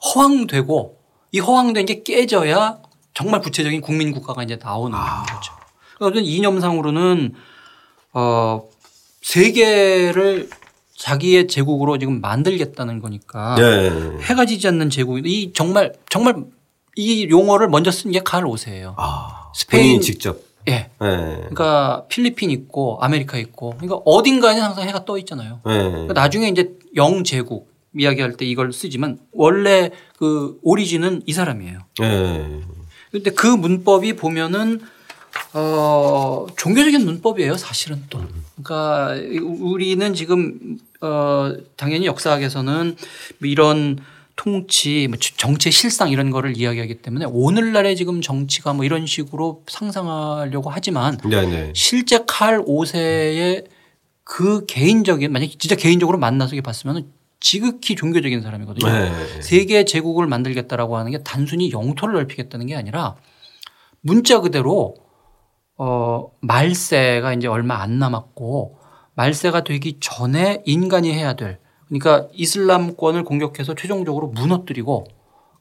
허황되고 0.04 0.98
이 1.32 1.38
허황된 1.38 1.86
게 1.86 2.02
깨져야 2.02 2.78
정말 3.14 3.40
구체적인 3.40 3.80
국민 3.80 4.12
국가가 4.12 4.42
이제 4.42 4.58
나오는 4.60 4.96
거죠. 4.96 5.52
그러니까 5.98 6.20
이념상으로는 6.20 7.34
어 8.14 8.62
세계를 9.22 10.48
자기의 10.96 11.46
제국으로 11.46 11.98
지금 11.98 12.20
만들겠다는 12.20 13.00
거니까 13.00 13.54
네. 13.56 13.90
해가 14.22 14.46
지지 14.46 14.66
않는 14.66 14.90
제국 14.90 15.24
이 15.24 15.52
정말 15.52 15.92
정말 16.08 16.44
이 16.96 17.28
용어를 17.28 17.68
먼저 17.68 17.92
쓴게 17.92 18.20
카를 18.24 18.48
오세예요. 18.48 18.94
아, 18.98 19.47
스페인- 19.62 20.00
직접. 20.00 20.40
예. 20.68 20.72
네. 20.72 20.88
그러니까 21.00 22.04
필리핀 22.08 22.50
있고 22.50 22.98
아메리카 23.00 23.38
있고 23.38 23.70
그러니까 23.78 23.96
어딘가에 24.04 24.58
항상 24.58 24.86
해가 24.86 25.04
떠 25.04 25.18
있잖아요. 25.18 25.60
네. 25.66 25.78
그러니까 25.90 26.12
나중에 26.14 26.48
이제 26.48 26.74
영제국 26.94 27.68
이야기할 27.96 28.36
때 28.36 28.44
이걸 28.44 28.72
쓰지만 28.72 29.18
원래 29.32 29.90
그 30.18 30.58
origin은 30.62 31.22
이 31.26 31.32
사람이에요. 31.32 31.80
네. 32.00 32.60
근데 33.10 33.30
그 33.30 33.46
문법이 33.46 34.14
보면은 34.14 34.80
어 35.54 36.46
종교적인 36.56 37.04
문법이에요, 37.04 37.56
사실은 37.56 38.02
또. 38.10 38.20
그러니까 38.62 39.14
우리는 39.42 40.14
지금 40.14 40.78
어 41.00 41.52
당연히 41.76 42.06
역사학에서는 42.06 42.96
뭐 43.38 43.48
이런 43.48 43.98
통치, 44.38 45.08
뭐 45.08 45.18
정치의 45.18 45.72
실상 45.72 46.10
이런 46.10 46.30
거를 46.30 46.56
이야기하기 46.56 47.02
때문에 47.02 47.26
오늘날의 47.28 47.96
지금 47.96 48.20
정치가 48.20 48.72
뭐 48.72 48.84
이런 48.84 49.04
식으로 49.04 49.64
상상하려고 49.66 50.70
하지만 50.70 51.18
네. 51.28 51.44
네. 51.44 51.72
실제 51.74 52.24
칼 52.24 52.64
5세의 52.64 53.66
그 54.22 54.64
개인적인 54.66 55.32
만약 55.32 55.50
진짜 55.58 55.74
개인적으로 55.74 56.18
만나서 56.18 56.54
봤으면 56.62 57.10
지극히 57.40 57.96
종교적인 57.96 58.40
사람이거든요. 58.42 58.92
네. 58.92 59.42
세계 59.42 59.84
제국을 59.84 60.28
만들겠다라고 60.28 60.96
하는 60.96 61.10
게 61.10 61.22
단순히 61.24 61.72
영토를 61.72 62.14
넓히겠다는 62.14 62.66
게 62.66 62.76
아니라 62.76 63.16
문자 64.00 64.40
그대로 64.40 64.94
어 65.76 66.30
말세가 66.42 67.34
이제 67.34 67.48
얼마 67.48 67.82
안 67.82 67.98
남았고 67.98 68.78
말세가 69.14 69.64
되기 69.64 69.98
전에 69.98 70.62
인간이 70.64 71.12
해야 71.12 71.34
될 71.34 71.58
그러니까 71.88 72.28
이슬람권을 72.32 73.24
공격해서 73.24 73.74
최종적으로 73.74 74.28
무너뜨리고 74.28 75.06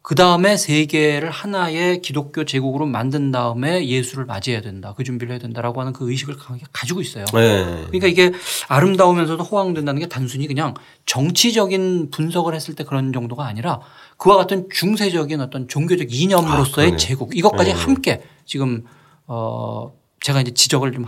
그 0.08 0.16
다음에 0.16 0.56
세계를 0.56 1.30
하나의 1.30 2.02
기독교 2.02 2.46
제국으로 2.46 2.86
만든 2.86 3.30
다음에 3.30 3.86
예수를 3.86 4.24
맞이해야 4.24 4.62
된다. 4.62 4.94
그 4.96 5.04
준비를 5.04 5.34
해야 5.34 5.40
된다라고 5.40 5.82
하는 5.82 5.92
그 5.92 6.10
의식을 6.10 6.38
강하게 6.38 6.64
가지고 6.72 7.02
있어요. 7.02 7.26
네. 7.34 7.66
그러니까 7.88 8.08
이게 8.08 8.32
아름다우면서도 8.70 9.44
호황된다는 9.44 10.00
게 10.00 10.08
단순히 10.08 10.48
그냥 10.48 10.76
정치적인 11.06 12.12
분석을 12.12 12.56
했을 12.56 12.74
때 12.74 12.86
그런 12.86 13.12
정도가 13.12 13.46
아니라 13.46 13.82
그와 14.16 14.38
같은 14.38 14.70
중세적인 14.72 15.42
어떤 15.42 15.68
종교적 15.68 16.08
이념으로서의 16.10 16.94
아. 16.94 16.96
제국 16.96 17.36
이것까지 17.36 17.74
네. 17.74 17.78
함께 17.78 18.24
지금 18.46 18.86
어 19.26 19.92
제가 20.22 20.40
이제 20.40 20.54
지적을 20.54 20.94
좀 20.94 21.06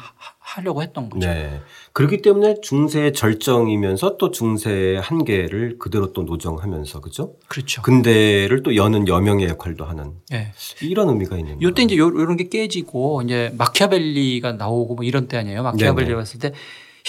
하- 0.50 0.60
하려고 0.62 0.82
했던 0.82 1.10
거죠. 1.10 1.28
네. 1.28 1.60
그렇기 1.94 2.22
때문에 2.22 2.56
중세의 2.62 3.14
절정이면서 3.14 4.18
또 4.18 4.32
중세의 4.32 5.00
한계를 5.02 5.78
그대로 5.80 6.12
또 6.14 6.24
노정하면서 6.24 7.02
그죠? 7.02 7.34
그렇죠. 7.48 7.82
근대를 7.82 8.64
또 8.64 8.76
여는 8.76 9.08
여명의 9.08 9.48
역할도 9.50 9.86
하는 9.86 10.14
예. 10.34 10.52
이런 10.82 11.10
의미가 11.10 11.38
있는 11.38 11.62
요때 11.62 11.84
이제 11.84 11.96
요- 11.98 12.08
요런 12.08 12.38
게 12.38 12.50
깨지고 12.50 13.22
이제 13.24 13.54
마키아벨리가 13.58 14.54
나오고 14.54 14.96
뭐 14.96 15.06
이런 15.06 15.28
때 15.28 15.38
아니에요. 15.38 15.64
마키아벨리 15.64 16.08
네네. 16.08 16.16
봤을 16.18 16.40
때 16.40 16.54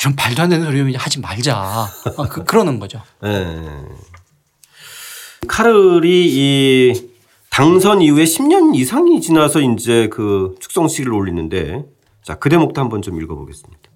이런 0.00 0.14
말도 0.16 0.42
안 0.42 0.49
되는 0.50 0.64
소리 0.66 0.94
하지 0.94 1.20
말자. 1.20 1.56
아, 1.56 2.28
그, 2.28 2.44
그러는 2.44 2.78
거죠. 2.78 3.00
네. 3.23 3.56
카를이 5.47 6.26
이 6.28 7.11
당선 7.50 8.00
이후에 8.02 8.25
10년 8.25 8.75
이상이 8.76 9.20
지나서 9.20 9.61
이제 9.61 10.09
그 10.09 10.54
축성식을 10.61 11.12
올리는데 11.12 11.85
자, 12.22 12.34
그 12.34 12.48
대목도 12.48 12.80
한번 12.80 13.02
좀 13.02 13.20
읽어보겠습니다. 13.20 13.90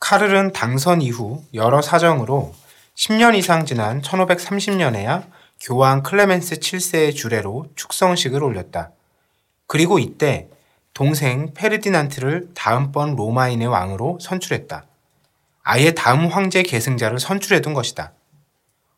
카를은 0.00 0.52
당선 0.52 1.02
이후 1.02 1.42
여러 1.54 1.82
사정으로 1.82 2.54
10년 2.94 3.36
이상 3.36 3.66
지난 3.66 4.00
1530년에야 4.00 5.24
교황 5.60 6.02
클레멘스 6.02 6.56
7세의 6.60 7.16
주례로 7.16 7.66
축성식을 7.74 8.42
올렸다. 8.42 8.92
그리고 9.66 9.98
이때 9.98 10.48
동생 10.94 11.52
페르디난트를 11.54 12.50
다음번 12.54 13.16
로마인의 13.16 13.66
왕으로 13.68 14.18
선출했다. 14.20 14.84
아예 15.62 15.90
다음 15.90 16.26
황제 16.26 16.62
계승자를 16.62 17.18
선출해둔 17.18 17.74
것이다. 17.74 18.12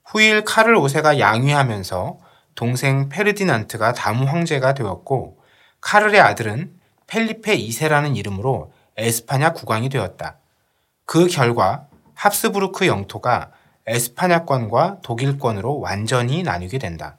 후일 0.04 0.44
카를 0.44 0.76
5세가 0.76 1.18
양위하면서 1.18 2.18
동생 2.54 3.08
페르디난트가 3.08 3.92
다음 3.92 4.24
황제가 4.26 4.74
되었고 4.74 5.38
카를의 5.80 6.20
아들은 6.20 6.79
펠리페 7.10 7.58
2세라는 7.58 8.16
이름으로 8.16 8.72
에스파냐 8.96 9.52
국왕이 9.52 9.88
되었다. 9.88 10.38
그 11.04 11.26
결과 11.26 11.88
합스부르크 12.14 12.86
영토가 12.86 13.50
에스파냐권과 13.86 14.98
독일권으로 15.02 15.80
완전히 15.80 16.44
나뉘게 16.44 16.78
된다. 16.78 17.16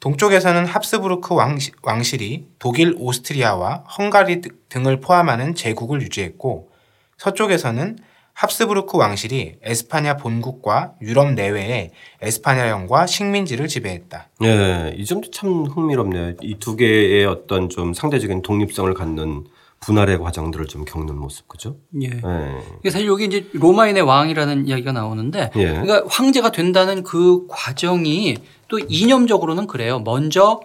동쪽에서는 0.00 0.66
합스부르크 0.66 1.36
왕실 1.36 2.22
이 2.22 2.48
독일, 2.58 2.96
오스트리아와 2.98 3.84
헝가리 3.96 4.42
등을 4.68 5.00
포함하는 5.00 5.54
제국을 5.54 6.02
유지했고 6.02 6.70
서쪽에서는 7.18 7.98
합스부르크 8.34 8.96
왕실이 8.96 9.56
에스파냐 9.62 10.16
본국과 10.16 10.94
유럽 11.02 11.32
내외의 11.34 11.90
에스파냐령과 12.20 13.06
식민지를 13.06 13.68
지배했다. 13.68 14.28
네, 14.40 14.94
이 14.96 15.04
점도 15.04 15.30
참 15.30 15.64
흥미롭네요. 15.66 16.34
이 16.42 16.56
두 16.58 16.76
개의 16.76 17.26
어떤 17.26 17.68
좀 17.68 17.92
상대적인 17.94 18.42
독립성을 18.42 18.92
갖는 18.94 19.44
분할의 19.80 20.18
과정들을 20.18 20.66
좀 20.66 20.84
겪는 20.84 21.16
모습, 21.18 21.48
그죠? 21.48 21.76
예. 22.00 22.08
네. 22.08 22.90
사실 22.90 23.06
여기 23.08 23.24
이제 23.24 23.48
로마인의 23.52 24.02
왕이라는 24.02 24.68
이야기가 24.68 24.92
나오는데, 24.92 25.50
예. 25.56 25.64
그러니까 25.80 26.04
황제가 26.08 26.52
된다는 26.52 27.02
그 27.02 27.46
과정이 27.48 28.36
또 28.68 28.78
이념적으로는 28.78 29.66
그래요. 29.66 29.98
먼저 29.98 30.60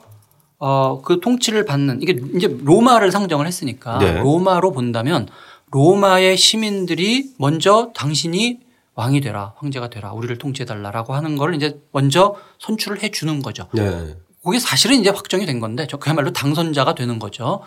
어, 0.59 1.01
그 1.03 1.19
통치를 1.19 1.65
받는 1.65 2.01
이게 2.03 2.15
이제 2.35 2.55
로마를 2.63 3.11
상정을 3.11 3.45
했으니까 3.47 3.97
네. 3.99 4.19
로마로 4.19 4.71
본다면 4.71 5.27
로마의 5.71 6.37
시민들이 6.37 7.33
먼저 7.37 7.91
당신이 7.93 8.59
왕이 8.95 9.21
되라, 9.21 9.53
황제가 9.57 9.89
되라, 9.89 10.13
우리를 10.13 10.37
통치해달라라고 10.37 11.13
하는 11.13 11.35
걸 11.35 11.55
이제 11.55 11.79
먼저 11.91 12.35
선출을 12.59 13.03
해 13.03 13.11
주는 13.11 13.41
거죠. 13.41 13.67
네. 13.73 14.15
그게 14.43 14.59
사실은 14.59 14.99
이제 14.99 15.09
확정이 15.09 15.45
된 15.45 15.59
건데 15.59 15.85
저 15.89 15.97
그야말로 15.97 16.31
당선자가 16.31 16.95
되는 16.95 17.19
거죠. 17.19 17.61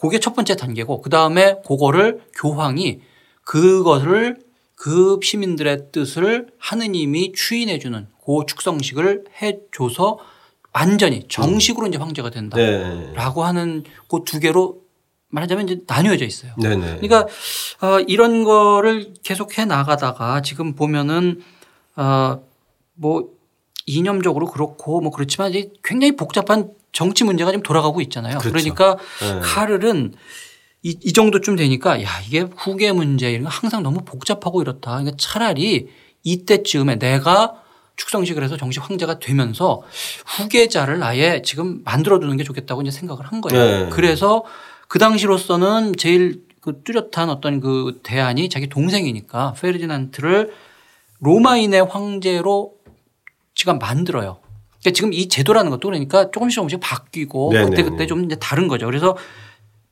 그게 0.00 0.18
첫 0.18 0.34
번째 0.34 0.56
단계고 0.56 1.00
그 1.02 1.10
다음에 1.10 1.56
그거를 1.66 2.22
교황이 2.34 3.00
그것을 3.44 4.38
그 4.74 5.20
시민들의 5.22 5.92
뜻을 5.92 6.48
하느님이 6.58 7.32
추인해 7.34 7.78
주는 7.78 8.08
그 8.24 8.44
축성식을 8.46 9.26
해 9.42 9.58
줘서 9.70 10.18
완전히 10.72 11.26
정식으로 11.28 11.86
음. 11.86 11.88
이제 11.88 11.98
황제가 11.98 12.30
된다라고 12.30 13.42
네. 13.42 13.46
하는 13.46 13.84
그 14.08 14.24
두 14.24 14.40
개로 14.40 14.83
말하자면 15.34 15.68
이제 15.68 15.80
나뉘어져 15.86 16.24
있어요. 16.24 16.52
네네. 16.60 16.98
그러니까 17.00 17.26
어, 17.80 18.00
이런 18.06 18.44
거를 18.44 19.12
계속 19.22 19.58
해 19.58 19.64
나가다가 19.64 20.42
지금 20.42 20.74
보면은 20.74 21.42
어뭐 21.96 23.34
이념적으로 23.86 24.46
그렇고 24.46 25.00
뭐 25.00 25.10
그렇지만 25.10 25.50
이제 25.50 25.72
굉장히 25.82 26.16
복잡한 26.16 26.70
정치 26.92 27.24
문제가 27.24 27.50
지금 27.50 27.62
돌아가고 27.62 28.00
있잖아요. 28.02 28.38
그렇죠. 28.38 28.52
그러니까 28.52 28.96
네. 29.20 29.40
카를은 29.42 30.14
이, 30.82 30.96
이 31.02 31.12
정도쯤 31.12 31.56
되니까 31.56 32.02
야 32.02 32.08
이게 32.26 32.46
후계 32.56 32.92
문제 32.92 33.30
이런 33.30 33.44
거 33.44 33.50
항상 33.50 33.82
너무 33.82 34.04
복잡하고 34.04 34.62
이렇다. 34.62 34.92
그러니까 34.92 35.16
차라리 35.18 35.88
이때쯤에 36.22 36.98
내가 36.98 37.54
축성식을 37.96 38.42
해서 38.42 38.56
정식 38.56 38.88
황제가 38.88 39.18
되면서 39.18 39.82
후계자를 40.26 41.02
아예 41.02 41.42
지금 41.44 41.82
만들어 41.84 42.18
두는 42.18 42.36
게 42.36 42.44
좋겠다고 42.44 42.82
이제 42.82 42.90
생각을 42.90 43.26
한 43.26 43.40
거예요. 43.40 43.84
네. 43.84 43.90
그래서 43.90 44.44
그 44.94 45.00
당시로서는 45.00 45.94
제일 45.96 46.44
그 46.60 46.82
뚜렷한 46.84 47.28
어떤 47.28 47.58
그 47.58 47.98
대안이 48.04 48.48
자기 48.48 48.68
동생이니까 48.68 49.54
페르디난트를 49.60 50.52
로마인의 51.18 51.86
황제로 51.86 52.74
지금 53.56 53.80
만들어요. 53.80 54.38
그러니까 54.78 54.90
지금 54.94 55.12
이 55.12 55.26
제도라는 55.26 55.72
것도 55.72 55.88
그러니까 55.88 56.30
조금씩 56.30 56.54
조금씩 56.54 56.78
바뀌고 56.78 57.50
네네. 57.52 57.70
그때 57.70 57.82
그때 57.82 58.06
좀 58.06 58.24
이제 58.24 58.36
다른 58.36 58.68
거죠. 58.68 58.86
그래서 58.86 59.16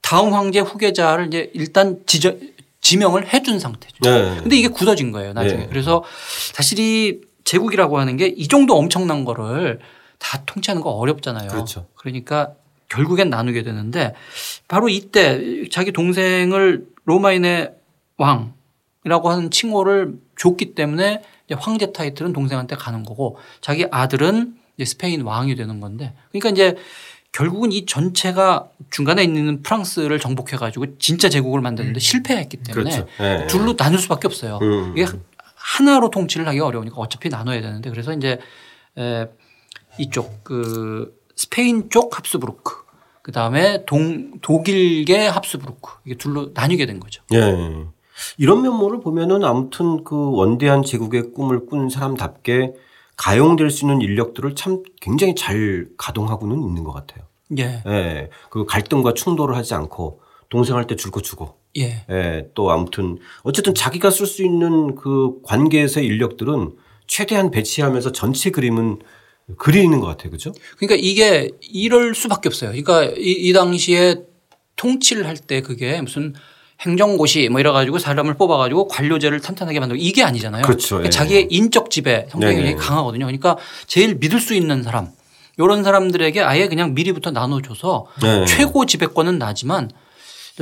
다음 0.03 0.35
황제 0.35 0.61
후계자를 0.61 1.27
이제 1.27 1.51
일단 1.53 1.99
지저, 2.07 2.37
지명을 2.81 3.35
해준 3.35 3.59
상태죠. 3.59 3.97
네. 4.03 4.37
근데 4.41 4.57
이게 4.57 4.69
굳어진 4.69 5.11
거예요, 5.11 5.33
나중에. 5.33 5.62
네. 5.62 5.69
그래서 5.69 6.05
사실 6.53 6.79
이 6.79 7.23
제국이라고 7.43 7.99
하는 7.99 8.17
게 8.17 8.29
이 8.29 8.47
정도 8.47 8.77
엄청난 8.77 9.25
거를 9.25 9.81
다 10.21 10.45
통치하는 10.47 10.81
거 10.81 10.91
어렵잖아요. 10.91 11.49
그렇죠. 11.49 11.88
그러니까 11.97 12.53
결국엔 12.92 13.31
나누게 13.31 13.62
되는데 13.62 14.14
바로 14.68 14.88
이때 14.88 15.68
자기 15.70 15.92
동생을 15.92 16.87
로마인의 17.05 17.72
왕이라고 18.18 19.31
하는 19.31 19.50
칭호를 19.50 20.14
줬기 20.37 20.74
때문에 20.74 21.22
황제 21.59 21.92
타이틀은 21.92 22.33
동생한테 22.33 22.76
가는 22.76 23.02
거고 23.05 23.38
자기 23.61 23.87
아들은 23.90 24.57
스페인 24.85 25.22
왕이 25.22 25.55
되는 25.55 25.81
건데 25.81 26.14
그러니까 26.31 26.50
이제 26.50 26.76
결국은 27.33 27.72
이 27.72 27.87
전체가 27.87 28.68
중간에 28.90 29.24
있는 29.24 29.62
프랑스를 29.62 30.18
정복해 30.18 30.57
가지고 30.59 30.98
진짜 30.98 31.31
제국을 31.31 31.62
만드는데 31.62 31.96
음. 31.96 31.98
실패했기 31.98 32.59
때문에 32.59 32.90
그렇죠. 32.90 33.07
네. 33.18 33.46
둘로 33.46 33.74
나눌 33.74 33.98
수밖에 33.98 34.26
없어요. 34.26 34.59
음. 34.61 34.92
이게 34.96 35.07
하나로 35.55 36.11
통치를 36.11 36.46
하기 36.48 36.61
어려우니까 36.61 36.96
어차피 36.96 37.31
나눠야 37.31 37.62
되는데 37.62 37.88
그래서 37.88 38.12
이제 38.12 38.38
에 38.98 39.26
이쪽 39.98 40.44
그 40.44 41.18
스페인 41.35 41.88
쪽 41.88 42.16
합스부르크 42.16 42.82
그 43.22 43.30
다음에 43.32 43.85
동 43.87 44.32
독일계 44.40 45.26
합스부르크 45.28 45.92
이게 46.04 46.16
둘로 46.16 46.50
나뉘게 46.54 46.87
된 46.87 46.98
거죠. 47.00 47.22
예. 47.32 47.87
이런 48.37 48.62
면모를 48.62 49.00
보면은 49.00 49.44
아무튼 49.44 50.04
그 50.04 50.32
원대한 50.32 50.82
제국의 50.82 51.32
꿈을 51.32 51.66
꾼 51.66 51.88
사람답게 51.88 52.74
가용될 53.16 53.70
수 53.70 53.85
있는 53.85 54.00
인력들을 54.00 54.54
참 54.54 54.82
굉장히 55.00 55.35
잘 55.35 55.88
가동하고는 55.96 56.62
있는 56.62 56.82
것 56.85 56.92
같아요. 56.92 57.24
예. 57.58 57.82
예. 57.87 58.30
그 58.50 58.64
갈등과 58.64 59.14
충돌을 59.14 59.54
하지 59.56 59.74
않고 59.74 60.20
동생할 60.48 60.87
때 60.87 60.96
줄 60.96 61.11
거 61.12 61.20
주고. 61.20 61.56
예. 61.78 62.04
예. 62.11 62.48
또 62.54 62.70
아무튼 62.70 63.18
어쨌든 63.44 63.74
자기가 63.74 64.11
쓸 64.11 64.26
수 64.26 64.44
있는 64.44 64.94
그 64.96 65.40
관계에서의 65.44 66.06
인력들은 66.06 66.72
최대한 67.06 67.50
배치하면서 67.50 68.12
전체 68.12 68.50
그림은 68.50 68.98
그리는 69.59 70.00
것 70.00 70.07
같아요. 70.07 70.31
그죠? 70.31 70.52
그러니까 70.78 70.96
이게 71.00 71.50
이럴 71.61 72.14
수밖에 72.14 72.48
없어요. 72.48 72.70
그러니까 72.70 73.05
이, 73.18 73.31
이 73.33 73.52
당시에 73.52 74.16
통치를 74.76 75.26
할 75.26 75.37
때 75.37 75.61
그게 75.61 76.00
무슨 76.00 76.35
행정고시 76.81 77.48
뭐 77.48 77.61
이래 77.61 77.70
가지고 77.70 77.98
사람을 77.98 78.35
뽑아 78.35 78.57
가지고 78.57 78.88
관료제를 78.88 79.40
탄탄하게 79.40 79.78
만들고 79.81 80.02
이게 80.02 80.22
아니잖아요. 80.24 80.62
그렇죠. 80.62 80.96
그러니까 80.96 81.07
예. 81.07 81.11
자기의 81.11 81.48
인적 81.50 81.90
지배 81.90 82.26
성격이 82.31 82.55
굉장히 82.57 82.76
강하거든요. 82.76 83.26
그러니까 83.26 83.57
제일 83.87 84.16
믿을 84.16 84.40
수 84.40 84.55
있는 84.55 84.83
사람 84.83 85.11
이런 85.59 85.85
사람들에게 85.85 86.40
아예 86.40 86.66
그냥 86.66 86.94
미리부터 86.94 87.31
나눠줘서 87.31 88.07
네. 88.22 88.44
최고 88.46 88.87
지배권은 88.87 89.38
나지만 89.38 89.90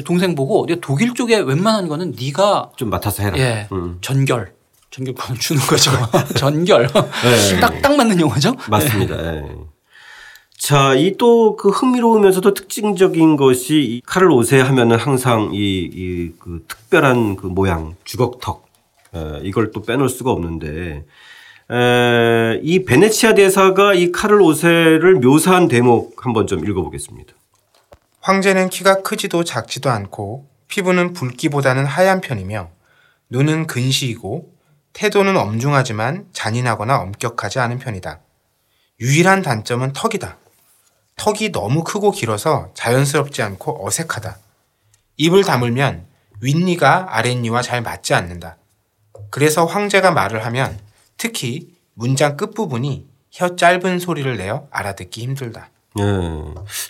동생 0.05 0.35
보고 0.35 0.67
독일 0.81 1.15
쪽에 1.15 1.39
웬만한 1.39 1.89
거는 1.89 2.15
네가 2.21 2.73
좀 2.77 2.91
맡아서 2.91 3.23
해라. 3.23 3.39
예. 3.39 3.69
음. 3.73 3.99
전결 4.03 4.53
전결권을 4.91 5.39
주는 5.41 5.63
거죠. 5.63 5.91
전결. 6.37 6.87
네. 6.89 7.61
딱 7.61 7.81
딱 7.83 7.97
맞는 7.97 8.21
용어죠. 8.21 8.55
맞습니다. 8.69 9.17
네. 9.17 9.45
자, 10.59 10.95
이 10.95 11.17
또 11.17 11.57
그 11.57 11.71
흥미로우면서도 11.71 12.53
특징적인 12.55 13.37
것이 13.37 13.81
이 13.81 14.03
칼을 14.05 14.31
옷에 14.31 14.61
하면은 14.61 14.99
항상 14.99 15.51
이, 15.55 15.89
이 15.93 16.33
그 16.39 16.65
특별한 16.69 17.37
그 17.37 17.47
모양, 17.47 17.95
주걱턱, 18.05 18.67
에, 19.15 19.41
이걸 19.43 19.71
또 19.73 19.81
빼놓을 19.83 20.09
수가 20.11 20.31
없는데, 20.33 21.05
에, 21.71 22.61
이 22.63 22.85
베네치아 22.85 23.35
대사가 23.35 23.95
이 23.95 24.13
칼을 24.13 24.43
옷에를 24.43 25.15
묘사한 25.21 25.69
대목 25.69 26.27
한번 26.27 26.47
좀 26.47 26.67
읽어보겠습니다. 26.67 27.33
황제는 28.21 28.69
키가 28.69 29.01
크지도 29.03 29.45
작지도 29.45 29.89
않고 29.89 30.47
피부는 30.69 31.15
붉기보다는 31.15 31.87
하얀 31.87 32.21
편이며 32.21 32.69
눈은 33.31 33.67
근시이고 33.67 34.53
태도는 34.93 35.37
엄중하지만 35.37 36.27
잔인하거나 36.33 36.99
엄격하지 36.99 37.59
않은 37.61 37.79
편이다. 37.79 38.21
유일한 39.01 39.43
단점은 39.43 39.93
턱이다. 39.93 40.37
턱이 41.17 41.53
너무 41.53 41.85
크고 41.85 42.11
길어서 42.11 42.71
자연스럽지 42.75 43.43
않고 43.43 43.87
어색하다. 43.87 44.39
입을 45.17 45.45
다물면 45.45 46.07
윗니가 46.41 47.17
아랫니와 47.17 47.63
잘 47.63 47.83
맞지 47.83 48.15
않는다. 48.15 48.57
그래서 49.31 49.65
황제가 49.65 50.11
말을 50.11 50.45
하면 50.47 50.79
특히 51.17 51.75
문장 51.95 52.37
끝부분이 52.37 53.07
혀 53.31 53.55
짧은 53.55 53.99
소리를 53.99 54.37
내어 54.37 54.67
알아듣기 54.71 55.23
힘들다. 55.23 55.71
네. 55.95 56.05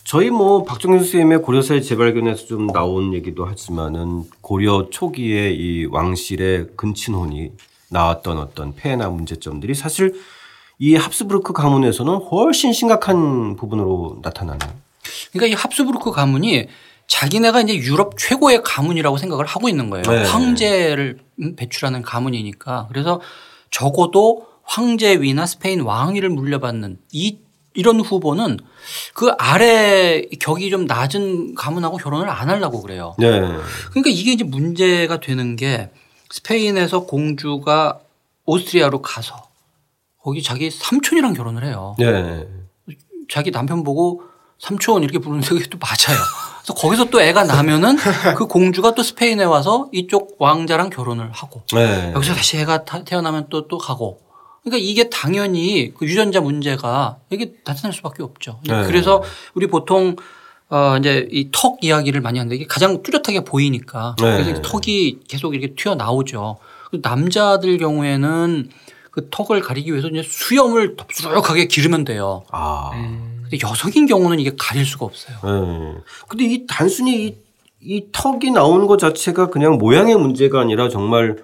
저희 0.05 0.31
뭐 0.31 0.63
박정희 0.65 0.99
선생님의 0.99 1.43
고려사의 1.43 1.83
재발견에서 1.83 2.47
좀 2.47 2.67
나온 2.69 3.13
얘기도 3.15 3.47
하지만은 3.47 4.25
고려 4.41 4.89
초기에 4.91 5.51
이 5.53 5.87
왕실의 5.87 6.69
근친혼이 6.77 7.53
나왔던 7.90 8.38
어떤 8.38 8.74
폐해나 8.74 9.09
문제점들이 9.09 9.74
사실 9.74 10.14
이 10.79 10.96
합스부르크 10.96 11.53
가문에서는 11.53 12.14
훨씬 12.14 12.72
심각한 12.72 13.57
부분으로 13.57 14.20
나타나네요. 14.22 14.72
그러니까 15.33 15.55
이 15.55 15.61
합스부르크 15.61 16.11
가문이 16.12 16.66
자기네가 17.07 17.61
이제 17.62 17.76
유럽 17.76 18.16
최고의 18.16 18.62
가문이라고 18.62 19.18
생각을 19.18 19.44
하고 19.44 19.68
있는 19.68 19.90
거예요. 19.90 20.05
네. 20.05 20.24
황제를 20.24 21.18
배출하는 21.57 22.03
가문이니까. 22.03 22.87
그래서 22.88 23.20
적어도 23.70 24.46
황제 24.62 25.20
위나 25.20 25.44
스페인 25.46 25.81
왕위를 25.81 26.31
물려받는 26.31 26.98
이 27.12 27.38
이런 27.74 28.00
후보는 28.00 28.59
그 29.14 29.31
아래 29.38 30.22
격이 30.40 30.70
좀 30.70 30.87
낮은 30.87 31.55
가문하고 31.55 31.98
결혼을 31.98 32.29
안 32.29 32.48
하려고 32.48 32.81
그래요. 32.81 33.14
네. 33.18 33.40
그러니까 33.90 34.11
이게 34.11 34.33
이제 34.33 34.44
문제가 34.44 35.20
되는 35.20 35.57
게 35.57 35.90
스페인에서 36.31 37.01
공주가 37.07 38.01
오스트리아로 38.47 39.03
가서 39.03 39.49
거기 40.23 40.43
자기 40.43 40.71
삼촌이랑 40.71 41.35
결혼을 41.35 41.64
해요. 41.64 41.95
네. 41.99 42.47
자기 43.31 43.51
남편 43.51 43.85
보고 43.85 44.23
삼촌 44.59 45.03
이렇게 45.03 45.19
부르는데 45.19 45.49
그게 45.49 45.64
또 45.69 45.79
맞아요. 45.79 46.21
그래서 46.62 46.75
거기서 46.75 47.05
또 47.07 47.21
애가 47.23 47.45
나면은 47.45 47.97
그 48.37 48.47
공주가 48.47 48.95
또 48.95 49.03
스페인에 49.03 49.45
와서 49.45 49.88
이쪽 49.93 50.37
왕자랑 50.38 50.90
결혼을 50.90 51.31
하고 51.33 51.62
네. 51.73 52.12
여기서 52.14 52.35
다시 52.35 52.59
애가 52.59 52.85
타- 52.85 53.05
태어나면 53.05 53.49
또또 53.49 53.79
가고. 53.79 54.21
그러니까 54.62 54.85
이게 54.87 55.09
당연히 55.09 55.95
그 55.97 56.05
유전자 56.05 56.40
문제가 56.43 57.16
이게 57.31 57.55
나타날 57.64 57.95
수밖에 57.95 58.23
없죠. 58.23 58.61
네. 58.66 58.85
그래서 58.85 59.23
우리 59.55 59.66
보통 59.69 60.16
어 60.70 60.96
이제 60.98 61.28
이 61.33 61.50
턱 61.52 61.78
이야기를 61.83 62.20
많이 62.20 62.38
하는데 62.38 62.54
이게 62.54 62.64
가장 62.66 63.02
뚜렷하게 63.02 63.40
보이니까 63.44 64.14
네. 64.20 64.42
그래서 64.42 64.62
턱이 64.62 65.18
계속 65.28 65.54
이렇게 65.54 65.74
튀어 65.74 65.94
나오죠. 65.96 66.59
남자들 67.02 67.76
경우에는 67.78 68.68
그 69.11 69.28
턱을 69.30 69.61
가리기 69.61 69.90
위해서 69.90 70.09
이제 70.09 70.22
수염을 70.22 70.96
덥수룩하게 70.96 71.66
기르면 71.66 72.04
돼요. 72.04 72.44
아. 72.52 72.90
근데 73.42 73.59
여성인 73.64 74.06
경우는 74.06 74.38
이게 74.38 74.52
가릴 74.56 74.87
수가 74.87 75.06
없어요. 75.06 75.37
네. 75.42 76.00
근데 76.28 76.44
이 76.44 76.66
단순히 76.68 77.26
이, 77.26 77.35
이 77.80 78.06
턱이 78.12 78.52
나온 78.52 78.87
것 78.87 78.98
자체가 78.98 79.48
그냥 79.50 79.78
모양의 79.78 80.14
문제가 80.16 80.61
아니라 80.61 80.88
정말 80.88 81.37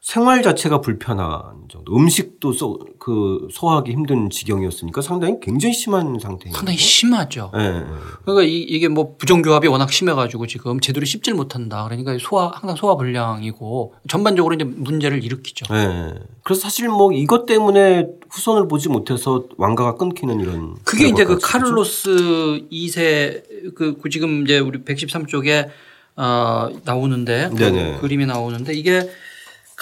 생활 0.00 0.42
자체가 0.42 0.80
불편한 0.80 1.68
정도. 1.68 1.94
음식도 1.94 2.52
소, 2.54 2.78
그 2.98 3.48
소화하기 3.52 3.92
힘든 3.92 4.30
지경이었으니까 4.30 5.02
상당히 5.02 5.34
굉장히 5.42 5.74
심한 5.74 6.18
상태인 6.18 6.54
상당히. 6.54 6.78
심하죠. 6.78 7.50
네. 7.54 7.84
그러니까 8.24 8.42
이, 8.44 8.62
이게 8.62 8.88
뭐 8.88 9.14
부정교합이 9.18 9.68
워낙 9.68 9.92
심해가지고 9.92 10.46
지금 10.46 10.80
제대로 10.80 11.04
씹질 11.04 11.34
못한다. 11.34 11.84
그러니까 11.84 12.16
소화 12.18 12.48
항상 12.48 12.76
소화 12.76 12.96
불량이고 12.96 13.94
전반적으로 14.08 14.54
이제 14.54 14.64
문제를 14.64 15.22
일으키죠. 15.22 15.66
네. 15.72 16.14
그래서 16.44 16.62
사실 16.62 16.88
뭐 16.88 17.12
이것 17.12 17.44
때문에 17.44 18.06
후손을 18.30 18.68
보지 18.68 18.88
못해서 18.88 19.44
왕가가 19.58 19.96
끊기는 19.96 20.40
이런 20.40 20.76
그게 20.82 21.08
이제 21.08 21.24
그? 21.24 21.38
카를로스 21.38 22.68
2세 22.72 23.74
그, 23.74 23.98
그 24.00 24.08
지금 24.08 24.44
이제 24.44 24.58
우리 24.60 24.82
113쪽에 24.82 25.68
어, 26.16 26.70
나오는데 26.86 27.50
그. 27.54 27.98
그림이 28.00 28.24
나오는데 28.24 28.72
이게 28.72 29.08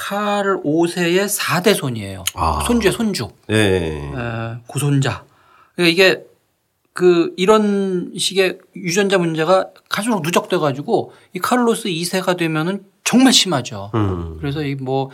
카를 0.09 0.63
5세의 0.63 1.27
4대 1.27 1.75
손이에요. 1.75 2.23
아. 2.35 2.61
손주의 2.67 2.93
손주. 2.93 3.29
네. 3.49 3.57
에, 4.17 4.55
고손자. 4.69 5.25
그러니까 5.75 5.93
이게 5.93 6.25
그 6.93 7.35
이런 7.37 8.13
식의 8.17 8.59
유전자 8.77 9.19
문제가 9.19 9.67
갈수록 9.89 10.23
누적돼 10.23 10.59
가지고 10.59 11.13
이 11.35 11.41
카를로스 11.41 11.89
2세가 11.89 12.37
되면은 12.37 12.85
정말 13.03 13.33
심하죠. 13.33 13.91
음. 13.95 14.37
그래서 14.41 14.63
이뭐 14.63 15.11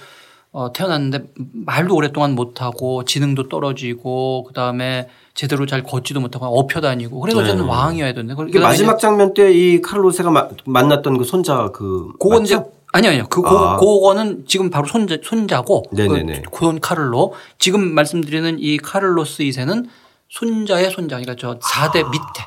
어, 0.52 0.72
태어났는데 0.72 1.24
말도 1.64 1.94
오랫동안 1.96 2.34
못하고 2.34 3.04
지능도 3.04 3.48
떨어지고 3.48 4.44
그 4.46 4.52
다음에 4.54 5.08
제대로 5.32 5.64
잘 5.66 5.82
걷지도 5.82 6.20
못하고 6.20 6.46
업혀 6.58 6.80
다니고 6.80 7.20
그래서 7.20 7.38
네. 7.40 7.44
어쨌든 7.44 7.64
왕이어야 7.64 8.12
되는데 8.12 8.34
그다음에 8.34 8.60
마지막 8.66 8.98
장면 8.98 9.32
때 9.34 9.50
이 9.50 9.80
카를 9.80 10.07
오세가 10.07 10.30
마- 10.30 10.48
만났던 10.66 11.16
그 11.18 11.24
손자 11.24 11.70
그 11.72 12.12
그건 12.20 12.42
이제 12.44 12.56
맞죠? 12.56 12.70
아니 12.94 13.08
아니요. 13.08 13.26
그 13.28 13.42
아. 13.44 13.76
고, 13.76 14.00
그거는 14.00 14.44
지금 14.46 14.70
바로 14.70 14.86
손자 14.86 15.16
손자고 15.20 15.82
네네네. 15.90 16.42
그 16.52 16.78
카를로 16.80 17.34
지금 17.58 17.92
말씀드리는 17.92 18.56
이 18.60 18.76
카를로스 18.76 19.42
2세는 19.42 19.88
손자의 20.28 20.92
손자 20.92 21.16
그러니까 21.18 21.34
저 21.36 21.58
4대 21.58 22.08
밑에 22.08 22.44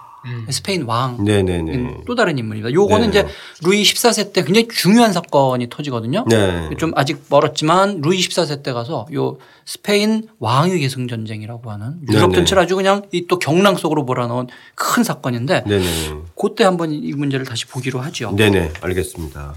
스페인 0.50 0.84
왕 0.84 1.22
네네네. 1.24 2.04
또 2.06 2.16
다른 2.16 2.38
인물입니다. 2.38 2.74
요거는 2.74 3.12
네. 3.12 3.20
이제 3.20 3.28
루이 3.64 3.84
14세 3.84 4.32
때 4.32 4.44
굉장히 4.44 4.70
중요한 4.70 5.12
사건이 5.12 5.70
터지거든요. 5.70 6.24
네. 6.30 6.70
좀 6.78 6.94
아직 6.96 7.24
멀었지만 7.30 8.00
루이 8.02 8.18
14세 8.18 8.64
때 8.64 8.72
가서 8.72 9.06
요 9.14 9.38
스페인 9.66 10.30
왕위 10.40 10.80
계승 10.80 11.10
전쟁이라고 11.10 11.70
하는 11.72 12.00
유럽. 12.10 12.34
전체를 12.34 12.64
아주 12.64 12.78
그냥 12.78 13.04
이 13.12 13.28
또 13.28 13.38
격랑 13.38 13.76
속으로 13.76 14.04
몰아넣은 14.04 14.48
큰 14.76 15.04
사건인데 15.04 15.66
네네. 15.68 15.86
그때 16.42 16.64
한번 16.64 16.92
이 16.94 17.12
문제를 17.12 17.46
다시 17.46 17.66
보기로 17.66 18.00
하죠. 18.00 18.34
네네. 18.38 18.72
알겠습니다. 18.82 19.56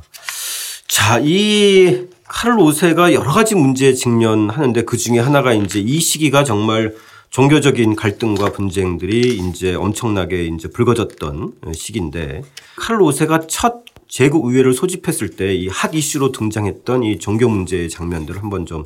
자, 0.91 1.21
이 1.23 2.09
카를 2.25 2.57
5세가 2.57 3.13
여러 3.13 3.31
가지 3.33 3.55
문제에 3.55 3.95
직면하는데 3.95 4.83
그 4.83 4.97
중에 4.97 5.21
하나가 5.21 5.53
이제 5.53 5.79
이 5.79 6.01
시기가 6.01 6.43
정말 6.43 6.97
종교적인 7.31 7.95
갈등과 7.95 8.51
분쟁들이 8.51 9.37
이제 9.39 9.73
엄청나게 9.75 10.47
이제 10.47 10.69
불거졌던 10.69 11.53
시기인데 11.73 12.43
카를 12.77 13.01
5세가 13.03 13.47
첫 13.49 13.85
제국 14.09 14.47
의회를 14.47 14.75
소집했을 14.75 15.31
때 15.37 15.55
이 15.55 15.69
핫 15.69 15.95
이슈로 15.95 16.33
등장했던 16.33 17.05
이 17.05 17.21
종교 17.21 17.49
문제의 17.49 17.89
장면들을 17.89 18.43
한번 18.43 18.67
좀 18.67 18.85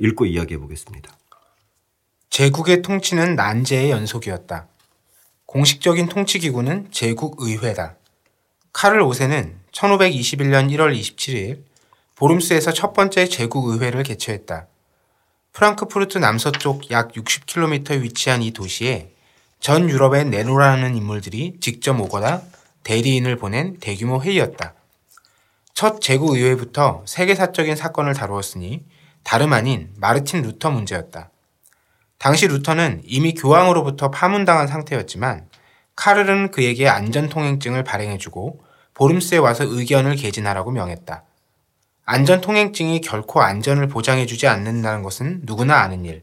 읽고 0.00 0.24
이야기해 0.24 0.58
보겠습니다. 0.58 1.12
제국의 2.30 2.80
통치는 2.80 3.36
난제의 3.36 3.90
연속이었다. 3.90 4.68
공식적인 5.44 6.08
통치 6.08 6.38
기구는 6.38 6.88
제국 6.90 7.36
의회다. 7.40 7.96
카를 8.76 9.02
5세는 9.04 9.54
1521년 9.72 10.70
1월 10.72 10.94
27일 10.94 11.62
보름스에서 12.14 12.74
첫 12.74 12.92
번째 12.92 13.26
제국의회를 13.26 14.02
개최했다. 14.02 14.66
프랑크푸르트 15.54 16.18
남서쪽 16.18 16.90
약 16.90 17.12
60km에 17.12 18.02
위치한 18.02 18.42
이 18.42 18.50
도시에 18.50 19.14
전 19.60 19.88
유럽의 19.88 20.26
네로라는 20.26 20.94
인물들이 20.94 21.56
직접 21.58 21.98
오거나 21.98 22.42
대리인을 22.82 23.36
보낸 23.36 23.78
대규모 23.78 24.20
회의였다. 24.20 24.74
첫 25.72 26.02
제국의회부터 26.02 27.02
세계사적인 27.06 27.76
사건을 27.76 28.12
다루었으니 28.12 28.84
다름 29.24 29.54
아닌 29.54 29.88
마르틴 29.96 30.42
루터 30.42 30.70
문제였다. 30.70 31.30
당시 32.18 32.46
루터는 32.46 33.00
이미 33.06 33.32
교황으로부터 33.32 34.10
파문당한 34.10 34.66
상태였지만 34.66 35.48
카를은 35.96 36.50
그에게 36.50 36.88
안전통행증을 36.88 37.82
발행해주고 37.82 38.65
보름스에 38.96 39.38
와서 39.38 39.64
의견을 39.64 40.16
개진하라고 40.16 40.70
명했다. 40.70 41.22
안전통행증이 42.06 43.02
결코 43.02 43.42
안전을 43.42 43.88
보장해주지 43.88 44.46
않는다는 44.46 45.02
것은 45.02 45.42
누구나 45.44 45.80
아는 45.80 46.04
일. 46.04 46.22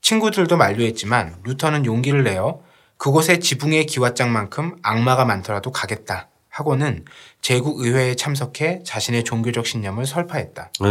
친구들도 0.00 0.56
만류했지만 0.56 1.36
루터는 1.44 1.84
용기를 1.84 2.24
내어 2.24 2.62
그곳의 2.96 3.40
지붕의 3.40 3.84
기왓장만큼 3.86 4.78
악마가 4.82 5.24
많더라도 5.26 5.72
가겠다 5.72 6.28
하고는 6.48 7.04
제국의회에 7.42 8.14
참석해 8.14 8.82
자신의 8.84 9.24
종교적 9.24 9.66
신념을 9.66 10.06
설파했다. 10.06 10.70
네. 10.80 10.88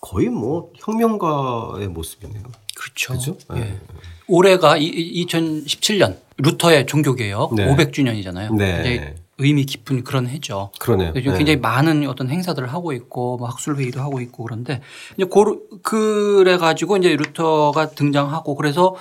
거의 0.00 0.28
뭐 0.28 0.70
혁명가의 0.76 1.88
모습이네요. 1.88 2.44
그렇죠. 2.76 3.14
그죠? 3.14 3.36
예. 3.56 3.80
올해가 4.28 4.76
이, 4.76 5.24
2017년 5.24 6.18
루터의 6.36 6.86
종교개혁 6.86 7.54
네. 7.54 7.66
500주년이잖아요. 7.66 8.54
네. 8.54 9.16
의미 9.38 9.64
깊은 9.64 10.04
그런 10.04 10.28
해죠. 10.28 10.70
그러네요. 10.78 11.12
요즘 11.16 11.32
네. 11.32 11.38
굉장히 11.38 11.56
많은 11.58 12.06
어떤 12.08 12.28
행사들을 12.30 12.72
하고 12.72 12.92
있고 12.92 13.36
뭐 13.38 13.48
학술 13.48 13.76
회의도 13.76 14.00
하고 14.00 14.20
있고 14.20 14.44
그런데 14.44 14.80
이제 15.16 15.24
고르- 15.24 15.58
그래 15.82 16.56
가지고 16.56 16.96
이제 16.96 17.16
루터가 17.16 17.90
등장하고 17.90 18.54
그래서 18.54 18.94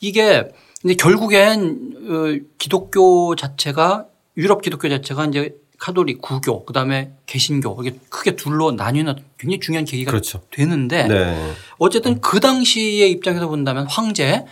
이게 0.00 0.48
이제 0.84 0.94
결국엔 0.94 1.94
어, 2.08 2.46
기독교 2.58 3.36
자체가 3.36 4.06
유럽 4.36 4.62
기독교 4.62 4.88
자체가 4.88 5.26
이제 5.26 5.54
카톨릭 5.78 6.22
구교 6.22 6.64
그다음에 6.64 7.12
개신교 7.26 7.76
이게 7.82 7.98
크게 8.08 8.36
둘로 8.36 8.72
나뉘는 8.72 9.16
굉장히 9.38 9.60
중요한 9.60 9.84
계기가 9.84 10.10
그렇죠. 10.12 10.40
되는데 10.50 11.06
네. 11.08 11.52
어쨌든 11.78 12.20
그 12.22 12.40
당시의 12.40 13.10
입장에서 13.10 13.48
본다면 13.48 13.86
황제 13.86 14.46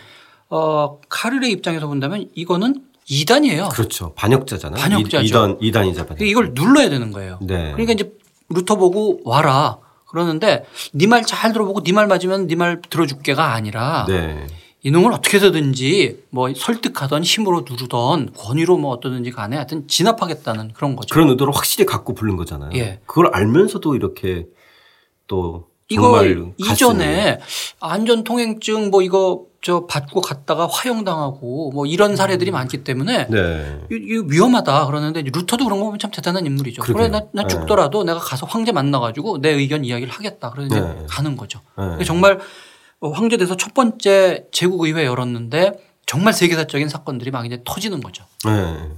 어 0.49 0.99
카를의 1.09 1.51
입장에서 1.51 1.87
본다면 1.87 2.29
이거는 2.35 2.83
이단이에요. 3.21 3.69
그렇죠. 3.69 4.13
반역자잖아요. 4.15 4.81
반역자죠. 4.81 5.23
이단 5.25 5.57
이단이자 5.61 6.05
반역. 6.05 6.21
이걸 6.27 6.51
눌러야 6.53 6.89
되는 6.89 7.11
거예요. 7.11 7.39
네. 7.41 7.71
그러니까 7.71 7.93
이제 7.93 8.11
루터 8.49 8.75
보고 8.75 9.19
와라. 9.23 9.77
그러는데 10.07 10.65
네 10.93 11.07
말 11.07 11.23
잘 11.25 11.53
들어보고 11.53 11.81
네 11.83 11.91
말 11.91 12.07
맞으면 12.07 12.47
네 12.47 12.55
말 12.55 12.81
들어줄게가 12.89 13.53
아니라 13.53 14.05
네. 14.07 14.45
이놈을 14.83 15.13
어떻게 15.13 15.37
해서든지 15.37 16.23
뭐 16.29 16.53
설득하던 16.53 17.23
힘으로 17.23 17.63
누르던 17.67 18.33
권위로 18.37 18.77
뭐 18.77 18.91
어떠든지 18.91 19.31
간에 19.31 19.55
하여튼 19.55 19.87
진압하겠다는 19.87 20.73
그런 20.73 20.95
거죠. 20.95 21.13
그런 21.13 21.29
의도를 21.29 21.55
확실히 21.55 21.85
갖고 21.85 22.13
부른 22.13 22.35
거잖아요. 22.35 22.71
예. 22.75 22.99
그걸 23.05 23.29
알면서도 23.33 23.95
이렇게 23.95 24.45
또 25.27 25.67
정말 25.93 26.51
이전에 26.57 27.39
안전 27.79 28.23
통행증 28.23 28.89
뭐 28.91 29.01
이거 29.01 29.45
저 29.63 29.85
받고 29.87 30.19
갔다가 30.19 30.67
화형당하고 30.69 31.71
뭐 31.71 31.85
이런 31.85 32.17
사례들이 32.17 32.51
많기 32.51 32.83
때문에 32.83 33.27
네. 33.29 33.79
이- 33.89 34.21
위험하다 34.27 34.85
그러는데 34.87 35.21
루터도 35.21 35.63
그런 35.63 35.79
거 35.79 35.85
보면 35.85 35.99
참 35.99 36.11
대단한 36.11 36.45
인물이죠. 36.45 36.81
그래 36.81 36.93
그러게요. 36.93 37.11
나, 37.17 37.25
나 37.31 37.43
네. 37.43 37.47
죽더라도 37.47 38.03
내가 38.03 38.19
가서 38.19 38.45
황제 38.45 38.73
만나가지고 38.73 39.39
내 39.39 39.51
의견 39.51 39.85
이야기를 39.85 40.11
하겠다. 40.13 40.49
그래서 40.49 40.67
이제 40.67 40.81
네. 40.81 41.05
가는 41.09 41.37
거죠. 41.37 41.61
네. 41.97 42.03
정말 42.03 42.39
어, 42.99 43.09
황제 43.11 43.37
돼서 43.37 43.55
첫 43.55 43.73
번째 43.73 44.45
제국의회 44.51 45.05
열었는데 45.05 45.71
정말 46.05 46.33
세계사적인 46.33 46.89
사건들이 46.89 47.31
막 47.31 47.45
이제 47.45 47.61
터지는 47.63 48.01
거죠. 48.01 48.25
네. 48.45 48.89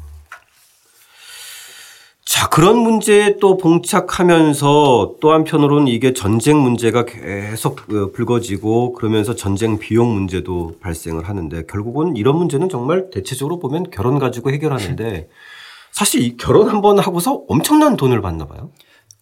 자, 2.35 2.49
그런 2.49 2.79
문제에 2.79 3.37
또 3.39 3.55
봉착하면서 3.55 5.15
또 5.21 5.31
한편으로는 5.31 5.87
이게 5.87 6.11
전쟁 6.11 6.59
문제가 6.59 7.05
계속 7.05 7.79
어, 7.89 8.11
불거지고 8.11 8.91
그러면서 8.91 9.35
전쟁 9.35 9.79
비용 9.79 10.13
문제도 10.13 10.75
발생을 10.81 11.29
하는데 11.29 11.65
결국은 11.65 12.17
이런 12.17 12.35
문제는 12.35 12.67
정말 12.67 13.09
대체적으로 13.09 13.57
보면 13.59 13.89
결혼 13.89 14.19
가지고 14.19 14.51
해결하는데 14.51 15.29
사실 15.93 16.23
이 16.23 16.35
결혼 16.35 16.67
한 16.67 16.81
번 16.81 16.99
하고서 16.99 17.41
엄청난 17.47 17.95
돈을 17.95 18.21
받나 18.21 18.45
봐요. 18.47 18.69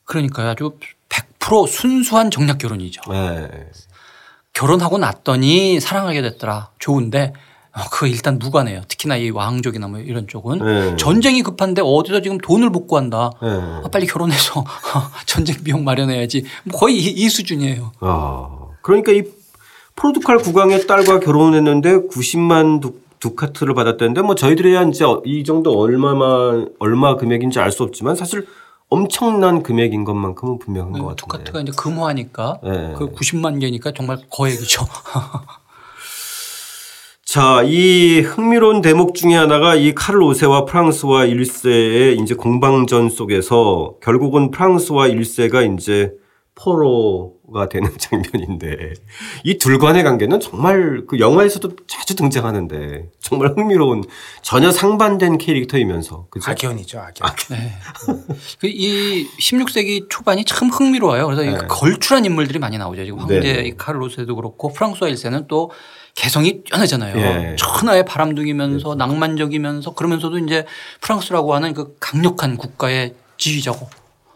그러니까 0.06 0.50
아주 0.50 0.72
100% 1.10 1.68
순수한 1.68 2.32
정략 2.32 2.58
결혼이죠. 2.58 3.12
네. 3.12 3.48
결혼하고 4.54 4.98
났더니 4.98 5.80
사랑하게 5.80 6.24
됐더라. 6.24 6.72
좋은데 6.80 7.34
어, 7.36 7.44
그거 7.92 8.06
일단 8.08 8.38
무관해요. 8.38 8.82
특히나 8.88 9.18
이 9.18 9.30
왕족이나 9.32 9.88
뭐 9.88 10.00
이런 10.00 10.28
쪽은 10.28 10.60
네. 10.60 10.96
전쟁이 10.96 11.42
급한데 11.42 11.82
어디서 11.84 12.22
지금 12.22 12.38
돈을 12.38 12.70
못 12.70 12.86
구한다. 12.88 13.32
네. 13.42 13.48
아, 13.50 13.84
빨리 13.92 14.06
결혼해서 14.06 14.64
전쟁 15.26 15.64
비용 15.64 15.84
마련해야지. 15.84 16.46
뭐 16.66 16.80
거의 16.80 16.98
이, 16.98 17.10
이 17.10 17.30
수준이에요. 17.30 17.92
아, 18.02 18.50
그러니까 18.82 19.12
이 19.12 19.24
포르투갈 19.96 20.38
국왕의 20.40 20.86
딸과 20.88 21.20
결혼했는데 21.20 22.08
90만 22.10 22.82
두, 22.82 23.00
두카트를 23.20 23.74
받았다는데 23.74 24.22
뭐 24.22 24.36
저희들이야 24.36 24.84
이제 24.84 25.06
이 25.26 25.44
정도 25.44 25.80
얼마만 25.80 26.70
얼마 26.80 27.16
금액인지 27.16 27.60
알 27.60 27.72
수 27.72 27.84
없지만 27.84 28.16
사실 28.16 28.46
엄청난 28.90 29.64
금액인 29.64 30.04
것만큼은 30.04 30.60
분명한 30.60 30.94
것 30.94 31.00
같은데. 31.00 31.16
두카트가 31.22 31.62
이제 31.62 31.72
금화니까 31.76 32.60
네. 32.64 32.94
그 32.98 33.12
90만 33.12 33.60
개니까 33.60 33.92
정말 33.94 34.18
거액이죠. 34.30 34.86
자, 37.34 37.64
이 37.66 38.20
흥미로운 38.20 38.82
대목 38.84 39.16
중에 39.16 39.34
하나가 39.34 39.74
이 39.74 39.96
카를 39.96 40.20
5세와 40.20 40.68
프랑스와 40.68 41.26
1세의 41.26 42.22
이제 42.22 42.36
공방전 42.36 43.10
속에서 43.10 43.96
결국은 44.04 44.52
프랑스와 44.52 45.08
1세가 45.08 45.74
이제 45.74 46.12
포로가 46.54 47.70
되는 47.70 47.90
장면인데 47.98 48.94
이 49.46 49.58
둘 49.58 49.80
간의 49.80 50.04
관계는 50.04 50.42
정말 50.42 51.06
그 51.08 51.18
영화에서도 51.18 51.72
자주 51.88 52.16
등장하는데 52.16 53.10
정말 53.20 53.58
흥미로운 53.58 54.04
전혀 54.44 54.72
상반된 54.72 55.40
캐릭터이면서 55.40 56.28
그죠? 56.30 56.52
악연이죠, 56.52 57.00
악연. 57.00 57.36
네. 57.50 57.72
그이 58.60 59.28
16세기 59.40 60.06
초반이 60.08 60.46
참 60.46 60.70
흥미로워요. 60.70 61.26
그래서 61.26 61.44
이 61.44 61.52
네. 61.52 61.58
걸출한 61.68 62.26
인물들이 62.26 62.60
많이 62.60 62.78
나오죠. 62.78 63.04
지금 63.06 63.22
황제 63.22 63.40
네. 63.40 63.64
이 63.64 63.76
카를로스도 63.76 64.36
그렇고 64.36 64.72
프랑스와 64.72 65.10
1세는 65.10 65.48
또 65.48 65.72
개성이 66.16 66.64
뛰어나잖아요. 66.64 67.18
예. 67.18 67.56
천하의 67.58 68.06
바람둥이면서 68.06 68.96
낭만적이면서 68.96 69.94
그러면서도 69.94 70.38
이제 70.40 70.66
프랑스라고 71.02 71.56
하는 71.56 71.74
그 71.74 71.96
강력한 72.00 72.58
국가의 72.58 73.16
지휘자고. 73.38 73.90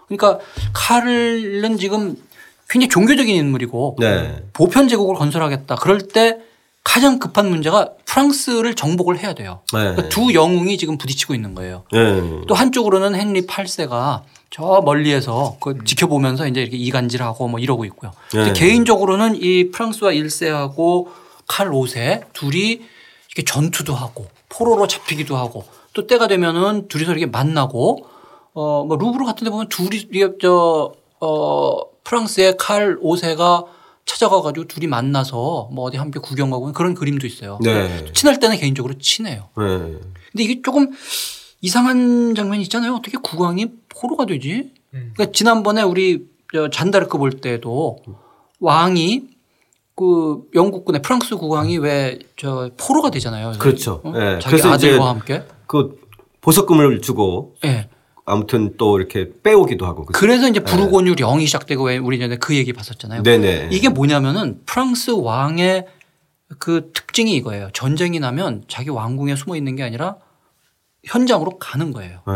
그러니까 0.08 0.40
카를은 0.74 1.78
지금 1.78 2.16
굉장히 2.70 2.90
종교적인 2.90 3.34
인물이고 3.34 3.98
네. 4.00 4.44
보편 4.54 4.88
제국을 4.88 5.16
건설하겠다. 5.16 5.76
그럴 5.76 6.00
때 6.00 6.40
가장 6.84 7.20
급한 7.20 7.50
문제가 7.50 7.92
프랑스를 8.06 8.74
정복을 8.74 9.20
해야 9.20 9.34
돼요. 9.34 9.60
네. 9.74 9.80
그러니까 9.80 10.10
두 10.10 10.34
영웅이 10.34 10.78
지금 10.78 10.98
부딪히고 10.98 11.36
있는 11.36 11.54
거예요. 11.54 11.84
네. 11.92 12.22
또 12.48 12.56
한쪽으로는 12.56 13.14
헨리 13.20 13.46
8세가 13.46 14.22
저 14.50 14.82
멀리에서 14.84 15.58
그 15.60 15.78
지켜보면서 15.84 16.48
이제 16.48 16.62
이렇게 16.62 16.78
이간질하고 16.78 17.48
뭐 17.50 17.60
이러고 17.60 17.86
있고요. 17.86 18.14
네. 18.34 18.54
개인적으로는 18.54 19.36
이 19.36 19.70
프랑스와 19.72 20.12
1세하고 20.12 21.08
칼 21.48 21.70
5세 21.70 22.32
둘이 22.34 22.82
이렇게 23.30 23.44
전투도 23.46 23.94
하고 23.94 24.28
포로로 24.50 24.88
잡히기도 24.88 25.36
하고 25.38 25.66
또 25.94 26.06
때가 26.08 26.28
되면은 26.28 26.88
둘이서 26.88 27.12
이렇게 27.12 27.26
만나고 27.26 28.06
어 28.54 28.84
뭐 28.86 28.98
루브르 28.98 29.24
같은 29.26 29.46
데 29.46 29.52
보면 29.52 29.70
둘이 29.70 30.08
저어 30.42 31.86
프랑스의 32.04 32.58
칼 32.58 32.98
5세가 33.00 33.66
찾아가 34.06 34.42
가지고 34.42 34.68
둘이 34.68 34.88
만나서 34.88 35.70
뭐 35.72 35.86
어디 35.86 35.98
함께 35.98 36.20
구경 36.20 36.50
가고 36.50 36.72
그런 36.74 36.94
그림도 36.94 37.28
있어요. 37.28 37.60
네. 37.62 38.06
친할 38.14 38.40
때는 38.40 38.58
개인적으로 38.58 38.98
친해요. 38.98 39.50
네. 39.58 39.64
근데 40.32 40.44
이게 40.44 40.62
조금 40.62 40.92
이상한 41.62 42.34
장면이 42.34 42.64
있잖아요. 42.64 42.96
어떻게 42.96 43.18
국왕이 43.18 43.68
포로가 43.90 44.26
되지? 44.26 44.72
음. 44.94 45.12
그러니까 45.14 45.32
지난번에 45.34 45.82
우리 45.82 46.26
저 46.54 46.70
잔다르크 46.70 47.18
볼 47.18 47.32
때도 47.42 48.00
왕이 48.60 49.24
그 49.98 50.44
영국군의 50.54 51.02
프랑스 51.02 51.36
국왕이 51.36 51.80
왜 51.80 52.20
저 52.38 52.70
포로가 52.78 53.10
되잖아요. 53.10 53.54
그렇죠. 53.60 54.00
어? 54.04 54.12
네. 54.12 54.38
자기 54.40 54.52
그래서 54.52 54.70
아들과 54.72 55.10
함께. 55.10 55.44
그 55.66 56.00
보석금을 56.42 57.02
주고 57.02 57.56
예. 57.66 57.90
아무튼 58.26 58.76
또 58.78 59.00
이렇게 59.00 59.32
빼오기도 59.42 59.86
하고. 59.88 60.06
그죠? 60.06 60.20
그래서 60.20 60.48
이제 60.48 60.60
부르고뉴 60.60 61.16
령이 61.16 61.46
시작되고 61.48 61.84
왜 61.86 61.98
우리 61.98 62.20
전에 62.20 62.38
그 62.38 62.56
얘기 62.56 62.74
봤었잖아요. 62.74 63.24
네네. 63.24 63.70
이게 63.72 63.90
뭐냐면은 63.90 64.62
프랑스 64.66 65.12
왕의 65.12 65.88
그 66.60 66.92
특징이 66.94 67.36
이거예요. 67.36 67.70
전쟁이 67.74 68.20
나면 68.20 68.66
자기 68.68 68.90
왕궁에 68.92 69.36
숨어 69.36 69.56
있는 69.56 69.76
게 69.76 69.84
아니라 69.84 70.18
현장으로 71.06 71.58
가는 71.58 71.92
거예요. 71.92 72.20
네. 72.28 72.34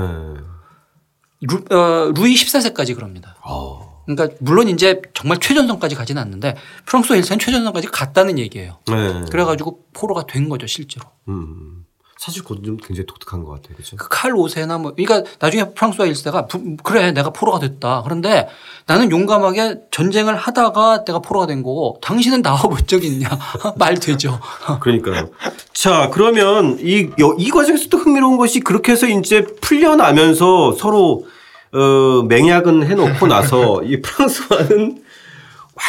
루, 1.42 1.58
어, 1.76 2.12
루이 2.16 2.34
14세까지 2.36 2.96
그럽니다. 2.96 3.36
어. 3.46 3.91
그러니까 4.16 4.38
물론 4.42 4.68
이제 4.70 5.02
정말 5.14 5.40
최전선까지 5.40 5.96
가지는 5.96 6.22
않는데 6.22 6.56
프랑스와 6.86 7.18
1세는 7.20 7.40
최전선까지 7.40 7.88
갔다는 7.88 8.38
얘기예요. 8.40 8.78
네. 8.88 9.22
그래가지고 9.32 9.80
포로가 9.94 10.26
된 10.26 10.50
거죠 10.50 10.68
실제로. 10.68 11.06
음. 11.28 11.86
사실 12.18 12.44
그건 12.44 12.62
좀 12.64 12.78
굉장히 12.78 13.08
독특한 13.08 13.44
것 13.44 13.50
같아요. 13.50 13.74
그렇죠? 13.76 13.96
그칼 13.96 14.34
5세나 14.34 14.80
뭐 14.80 14.94
그러니까 14.96 15.28
나중에 15.40 15.74
프랑스와 15.74 16.08
1세가 16.08 16.48
부- 16.48 16.78
그래 16.84 17.12
내가 17.14 17.32
포로가 17.32 17.58
됐다. 17.58 18.04
그런데 18.04 18.48
나는 18.86 19.10
용감하게 19.10 19.80
전쟁을 19.90 20.36
하다가 20.36 21.04
내가 21.04 21.18
포로가 21.18 21.48
된 21.48 21.64
거고 21.64 21.98
당신은 22.04 22.44
나와 22.44 22.62
본 22.62 22.78
적이 22.86 23.08
있냐 23.08 23.28
말 23.76 23.96
되죠. 23.96 24.40
그러니까요. 24.82 25.32
자, 25.74 26.12
그러면 26.14 26.78
이, 26.80 27.10
여- 27.20 27.34
이 27.40 27.50
과정에서 27.50 27.90
또 27.90 27.98
흥미로운 27.98 28.38
것이 28.38 28.60
그렇게 28.60 28.92
해서 28.92 29.08
이제 29.08 29.44
풀려나면서 29.60 30.74
서로 30.74 31.26
어, 31.74 32.24
맹약은 32.24 32.86
해놓고 32.86 33.28
나서 33.28 33.82
이 33.86 34.02
프랑스와는 34.02 35.04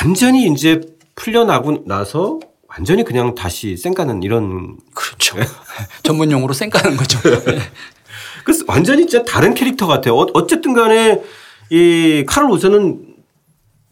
완전히 0.01 0.47
이제 0.47 0.81
풀려나고 1.15 1.85
나서 1.87 2.41
완전히 2.69 3.05
그냥 3.05 3.35
다시 3.35 3.77
쌩까는 3.77 4.23
이런 4.23 4.79
그렇죠. 4.95 5.37
전문 6.03 6.31
용어로 6.31 6.53
쌩까는 6.55 6.97
거죠. 6.97 7.19
그래서 8.45 8.65
완전히 8.67 9.07
진짜 9.07 9.25
다른 9.25 9.55
캐릭터 9.55 9.87
같아요. 9.87 10.17
어, 10.17 10.27
어쨌든 10.35 10.73
간에 10.73 11.23
이 11.71 12.25
카를 12.27 12.51
오서는 12.51 13.15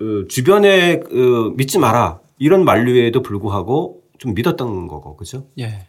어, 0.01 0.27
주변에 0.29 1.01
어, 1.13 1.53
믿지 1.57 1.79
마라 1.79 2.21
이런 2.39 2.65
만류에도 2.65 3.23
불구하고 3.23 4.01
좀 4.19 4.35
믿었던 4.35 4.87
거고 4.89 5.17
그죠? 5.17 5.47
예. 5.59 5.87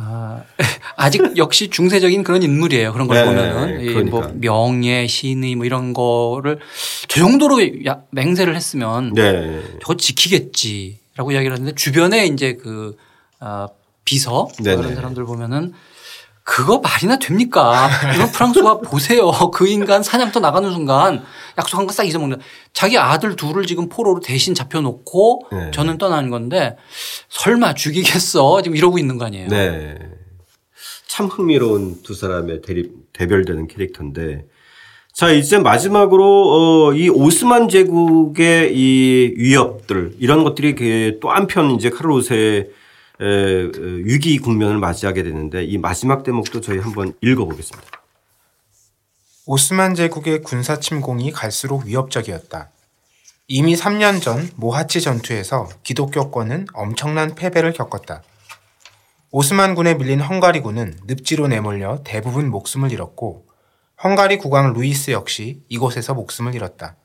아, 0.00 0.44
아직 0.96 1.20
역시 1.36 1.70
중세적인 1.70 2.22
그런 2.22 2.42
인물이에요. 2.44 2.92
그런 2.92 3.08
걸 3.08 3.16
네, 3.16 3.24
보면은 3.24 3.80
이뭐 3.80 3.94
그러니까. 3.94 4.32
명예, 4.34 5.06
신의 5.08 5.56
뭐 5.56 5.66
이런 5.66 5.92
거를 5.92 6.60
저 7.08 7.20
정도로 7.20 7.84
야- 7.86 8.02
맹세를 8.10 8.54
했으면 8.54 9.12
네. 9.14 9.60
저거 9.80 9.96
지키겠지라고 9.96 11.32
이야기를 11.32 11.52
하는데 11.52 11.74
주변에 11.74 12.26
이제 12.26 12.54
그 12.54 12.96
아, 13.40 13.68
비서 14.04 14.48
네네. 14.62 14.76
그런 14.76 14.94
사람들 14.94 15.24
보면은 15.24 15.72
그거 16.48 16.78
말이나 16.78 17.18
됩니까? 17.18 17.90
이건 18.14 18.32
프랑스와 18.32 18.78
보세요. 18.80 19.30
그 19.52 19.68
인간 19.68 20.02
사냥터 20.02 20.40
나가는 20.40 20.72
순간 20.72 21.22
약속한 21.58 21.86
거 21.86 21.92
싹 21.92 22.04
잊어먹는. 22.04 22.38
자기 22.72 22.96
아들 22.96 23.36
둘을 23.36 23.66
지금 23.66 23.90
포로로 23.90 24.20
대신 24.20 24.54
잡혀놓고 24.54 25.42
네. 25.52 25.70
저는 25.72 25.98
떠나는 25.98 26.30
건데 26.30 26.76
설마 27.28 27.74
죽이겠어? 27.74 28.62
지금 28.62 28.76
이러고 28.78 28.98
있는 28.98 29.18
거 29.18 29.26
아니에요. 29.26 29.48
네. 29.48 29.98
참 31.06 31.26
흥미로운 31.26 32.02
두 32.02 32.14
사람의 32.14 32.62
대립, 32.62 33.12
대별되는 33.12 33.68
캐릭터인데. 33.68 34.46
자, 35.12 35.30
이제 35.32 35.58
마지막으로, 35.58 36.24
어, 36.24 36.92
이 36.94 37.08
오스만 37.08 37.68
제국의 37.68 38.72
이 38.74 39.34
위협들, 39.36 40.12
이런 40.20 40.44
것들이 40.44 40.74
그또 40.76 41.30
한편 41.30 41.72
이제 41.72 41.90
카를로스의 41.90 42.70
위기 43.20 44.38
국면을 44.38 44.78
맞이하게 44.78 45.22
되는데 45.22 45.64
이 45.64 45.78
마지막 45.78 46.22
대목도 46.22 46.60
저희 46.60 46.78
한번 46.78 47.14
읽어보겠습니다. 47.20 47.88
오스만 49.46 49.94
제국의 49.94 50.42
군사 50.42 50.78
침공이 50.78 51.32
갈수록 51.32 51.84
위협적이었다. 51.86 52.70
이미 53.48 53.74
3년 53.76 54.20
전 54.20 54.50
모하치 54.56 55.00
전투에서 55.00 55.68
기독교권은 55.82 56.66
엄청난 56.74 57.34
패배를 57.34 57.72
겪었다. 57.72 58.22
오스만군에 59.30 59.94
밀린 59.94 60.20
헝가리군은 60.20 60.98
늪지로 61.06 61.48
내몰려 61.48 62.02
대부분 62.04 62.50
목숨을 62.50 62.92
잃었고 62.92 63.46
헝가리 64.04 64.38
국왕 64.38 64.74
루이스 64.74 65.10
역시 65.10 65.62
이곳에서 65.68 66.14
목숨을 66.14 66.54
잃었다. 66.54 66.96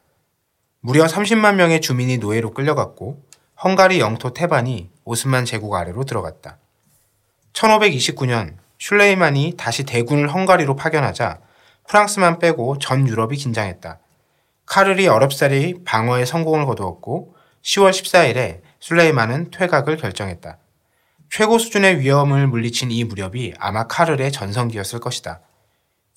무려 0.82 1.06
30만 1.06 1.56
명의 1.56 1.80
주민이 1.80 2.18
노예로 2.18 2.54
끌려갔고 2.54 3.24
헝가리 3.64 4.02
영토 4.02 4.34
태반이 4.34 4.90
오스만 5.06 5.46
제국 5.46 5.74
아래로 5.74 6.04
들어갔다. 6.04 6.58
1529년 7.54 8.58
슐레이만이 8.78 9.54
다시 9.56 9.86
대군을 9.86 10.34
헝가리로 10.34 10.76
파견하자 10.76 11.40
프랑스만 11.88 12.40
빼고 12.40 12.80
전 12.80 13.08
유럽이 13.08 13.38
긴장했다. 13.38 14.00
카르리 14.66 15.08
어렵사리 15.08 15.86
방어에 15.86 16.26
성공을 16.26 16.66
거두었고 16.66 17.36
10월 17.62 17.92
14일에 17.92 18.60
술레이만은 18.82 19.52
퇴각을 19.52 19.96
결정했다. 19.96 20.58
최고 21.30 21.58
수준의 21.58 22.02
위험을 22.02 22.48
물리친 22.48 22.92
이 22.92 23.06
무렵이 23.06 23.54
아마 23.60 23.88
카를의 23.88 24.34
전성기였을 24.34 25.00
것이다. 25.00 25.40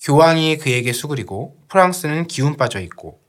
교황이 0.01 0.57
그에게 0.57 0.91
수그리고 0.91 1.55
프랑스는 1.69 2.27
기운 2.27 2.57
빠져 2.57 2.81
있고 2.81 3.21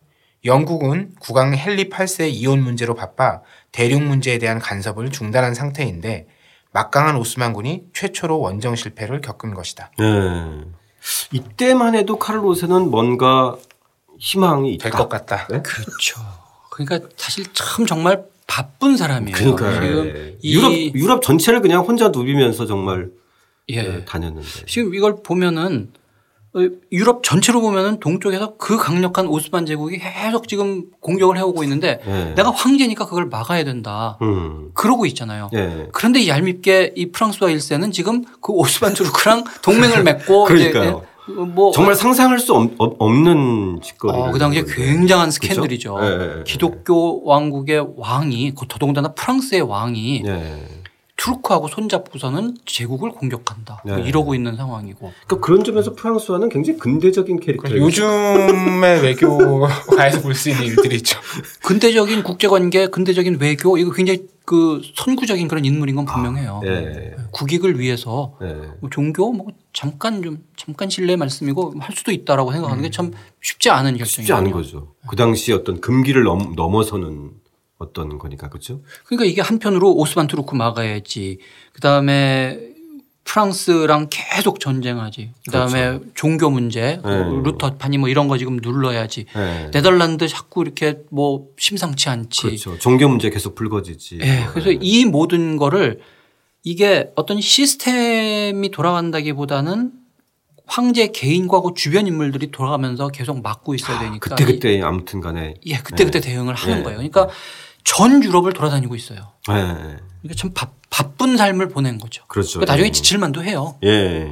영국은 0.44 1.12
국왕 1.20 1.54
헨리 1.54 1.88
8세 1.88 2.30
이혼 2.32 2.62
문제로 2.62 2.94
바빠 2.94 3.40
대륙 3.72 4.02
문제에 4.02 4.38
대한 4.38 4.58
간섭을 4.58 5.10
중단한 5.10 5.54
상태인데 5.54 6.26
막강한 6.72 7.16
오스만군이 7.16 7.86
최초로 7.92 8.38
원정 8.38 8.76
실패를 8.76 9.20
겪은 9.20 9.54
것이다. 9.54 9.90
네. 9.98 10.04
이때만 11.32 11.94
해도 11.94 12.18
카를로세는 12.18 12.90
뭔가 12.90 13.56
희망이 14.18 14.74
있다. 14.74 14.90
될것 14.90 15.08
같다. 15.08 15.46
네? 15.48 15.62
그렇죠. 15.62 16.20
그러니까 16.70 17.08
사실 17.16 17.44
참 17.52 17.86
정말 17.86 18.24
바쁜 18.46 18.96
사람이에요. 18.96 19.36
그러니까 19.36 19.80
지금 19.80 20.36
이 20.40 20.54
유럽 20.54 20.72
유럽 20.72 21.22
전체를 21.22 21.60
그냥 21.60 21.84
혼자 21.84 22.08
누비면서 22.08 22.66
정말 22.66 23.10
예. 23.68 23.82
네, 23.82 24.04
다녔는데. 24.04 24.66
지금 24.66 24.94
이걸 24.94 25.22
보면은 25.22 25.92
어, 25.94 25.97
유럽 26.92 27.22
전체로 27.22 27.60
보면은 27.60 28.00
동쪽에서 28.00 28.56
그 28.56 28.76
강력한 28.76 29.26
오스만 29.26 29.66
제국이 29.66 29.98
계속 29.98 30.48
지금 30.48 30.84
공격을 31.00 31.36
해오고 31.36 31.62
있는데 31.64 32.00
네. 32.04 32.34
내가 32.34 32.50
황제니까 32.50 33.06
그걸 33.06 33.26
막아야 33.26 33.64
된다. 33.64 34.18
음. 34.22 34.70
그러고 34.74 35.06
있잖아요. 35.06 35.50
예. 35.54 35.88
그런데 35.92 36.26
얄밉게 36.28 36.94
이 36.96 37.10
프랑스와 37.10 37.50
일세는 37.50 37.92
지금 37.92 38.24
그 38.40 38.52
오스만 38.52 38.94
투르크랑 38.94 39.44
동맹을 39.62 40.02
맺고 40.02 40.44
그러니까요. 40.44 41.02
이제 41.28 41.34
뭐 41.34 41.72
정말 41.72 41.94
상상할 41.94 42.38
수 42.38 42.54
없, 42.54 42.72
없는 42.78 43.80
짓거리. 43.82 44.16
어, 44.16 44.30
그 44.30 44.38
당시에 44.38 44.64
굉장한 44.66 45.30
스캔들이죠. 45.30 45.98
예, 46.00 46.06
예, 46.06 46.38
예. 46.38 46.44
기독교 46.44 47.22
왕국의 47.24 47.86
왕이 47.96 48.54
그 48.58 48.66
더더군다나 48.66 49.08
프랑스의 49.12 49.62
왕이 49.62 50.22
예. 51.28 51.32
투르크하고 51.32 51.68
손잡고서는 51.68 52.56
제국을 52.64 53.10
공격한다. 53.10 53.82
네. 53.84 54.02
이러고 54.02 54.34
있는 54.34 54.56
상황이고. 54.56 55.12
그러니까 55.26 55.46
그런 55.46 55.64
점에서 55.64 55.94
프랑스와는 55.94 56.48
굉장히 56.48 56.78
근대적인 56.78 57.40
캐릭터. 57.40 57.76
요즘의 57.76 59.02
외교가에서 59.02 60.20
볼 60.22 60.34
수 60.34 60.50
있는 60.50 60.64
일들이 60.66 60.96
있죠. 60.96 61.18
근대적인 61.64 62.22
국제관계, 62.22 62.88
근대적인 62.88 63.38
외교 63.40 63.76
이거 63.76 63.90
굉장히 63.92 64.26
그 64.44 64.80
선구적인 64.94 65.46
그런 65.48 65.64
인물인 65.64 65.96
건 65.96 66.04
분명해요. 66.06 66.60
예. 66.64 67.14
국익을 67.32 67.78
위해서 67.78 68.34
예. 68.42 68.46
뭐 68.80 68.88
종교 68.90 69.32
뭐 69.32 69.48
잠깐 69.72 70.22
좀 70.22 70.44
잠깐 70.56 70.88
신뢰 70.88 71.16
말씀이고 71.16 71.74
할 71.80 71.94
수도 71.94 72.12
있다라고 72.12 72.52
생각하는 72.52 72.82
게참 72.82 73.12
쉽지 73.42 73.68
않은 73.70 73.96
결정이에요. 73.98 74.06
쉽지 74.26 74.32
않은 74.32 74.50
거죠. 74.52 74.94
그 75.08 75.16
당시 75.16 75.52
어떤 75.52 75.80
금기를 75.80 76.22
넘, 76.22 76.54
넘어서는 76.56 77.32
어떤 77.78 78.18
거니까 78.18 78.48
그렇죠? 78.48 78.82
그러니까 79.04 79.24
이게 79.24 79.40
한편으로 79.40 79.92
오스만 79.94 80.26
투르크 80.26 80.54
막아야지. 80.54 81.38
그다음에 81.72 82.58
프랑스랑 83.24 84.08
계속 84.10 84.58
전쟁하지. 84.58 85.32
그다음에 85.46 86.00
종교 86.14 86.50
문제, 86.50 86.98
그 87.02 87.08
네. 87.08 87.24
루터파니 87.44 87.98
뭐 87.98 88.08
이런 88.08 88.26
거 88.26 88.38
지금 88.38 88.56
눌러야지. 88.56 89.26
예. 89.36 89.70
네덜란드 89.70 90.26
자꾸 90.28 90.62
이렇게 90.62 91.00
뭐 91.10 91.48
심상치 91.58 92.08
않지. 92.08 92.42
그렇죠. 92.42 92.78
종교 92.78 93.06
문제 93.08 93.28
계속 93.30 93.54
불거지지. 93.54 94.18
예. 94.22 94.46
그래서 94.50 94.70
이 94.72 95.04
모든 95.04 95.56
거를 95.56 96.00
이게 96.64 97.10
어떤 97.16 97.40
시스템이 97.40 98.70
돌아간다기보다는 98.70 99.92
황제 100.66 101.08
개인과 101.08 101.60
그 101.62 101.70
주변 101.76 102.06
인물들이 102.06 102.50
돌아가면서 102.50 103.08
계속 103.08 103.42
막고 103.42 103.74
있어야 103.74 104.00
되니까 104.00 104.34
그때 104.36 104.44
그때 104.44 104.80
아무튼 104.82 105.20
간에 105.20 105.54
이- 105.64 105.72
예, 105.72 105.76
그때 105.82 106.04
그때 106.04 106.20
대응을 106.20 106.54
하는 106.54 106.78
네. 106.78 106.82
거예요. 106.82 106.96
그러니까 106.98 107.28
전 107.96 108.22
유럽을 108.22 108.52
돌아다니고 108.52 108.94
있어요. 108.94 109.18
예. 109.50 109.52
그러니까 109.54 110.34
참 110.36 110.50
바, 110.52 110.70
바쁜 110.90 111.36
삶을 111.36 111.68
보낸 111.68 111.98
거죠. 111.98 112.24
그렇죠. 112.28 112.58
그러니까 112.58 112.72
나중에 112.72 112.88
예. 112.88 112.92
지칠만도 112.92 113.42
해요. 113.42 113.76
예. 113.84 114.28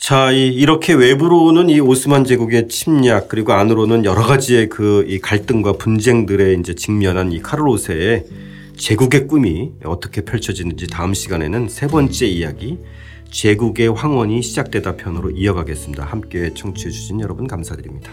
자, 0.00 0.30
이, 0.30 0.46
이렇게 0.48 0.94
외부로는 0.94 1.68
이 1.68 1.80
오스만 1.80 2.24
제국의 2.24 2.68
침략 2.68 3.28
그리고 3.28 3.52
안으로는 3.52 4.04
여러 4.04 4.22
가지의 4.22 4.68
그 4.68 5.04
이 5.08 5.18
갈등과 5.18 5.74
분쟁들에 5.74 6.54
이제 6.54 6.74
직면한 6.74 7.32
이 7.32 7.42
카를로세의 7.42 8.24
제국의 8.78 9.26
꿈이 9.26 9.72
어떻게 9.84 10.22
펼쳐지는지 10.22 10.86
다음 10.86 11.12
시간에는 11.12 11.68
세 11.68 11.86
번째 11.86 12.26
이야기 12.26 12.78
제국의 13.30 13.88
황혼이 13.88 14.42
시작되다 14.42 14.96
편으로 14.96 15.30
이어가겠습니다. 15.32 16.04
함께 16.04 16.54
청취해 16.54 16.90
주신 16.90 17.20
여러분 17.20 17.46
감사드립니다. 17.46 18.12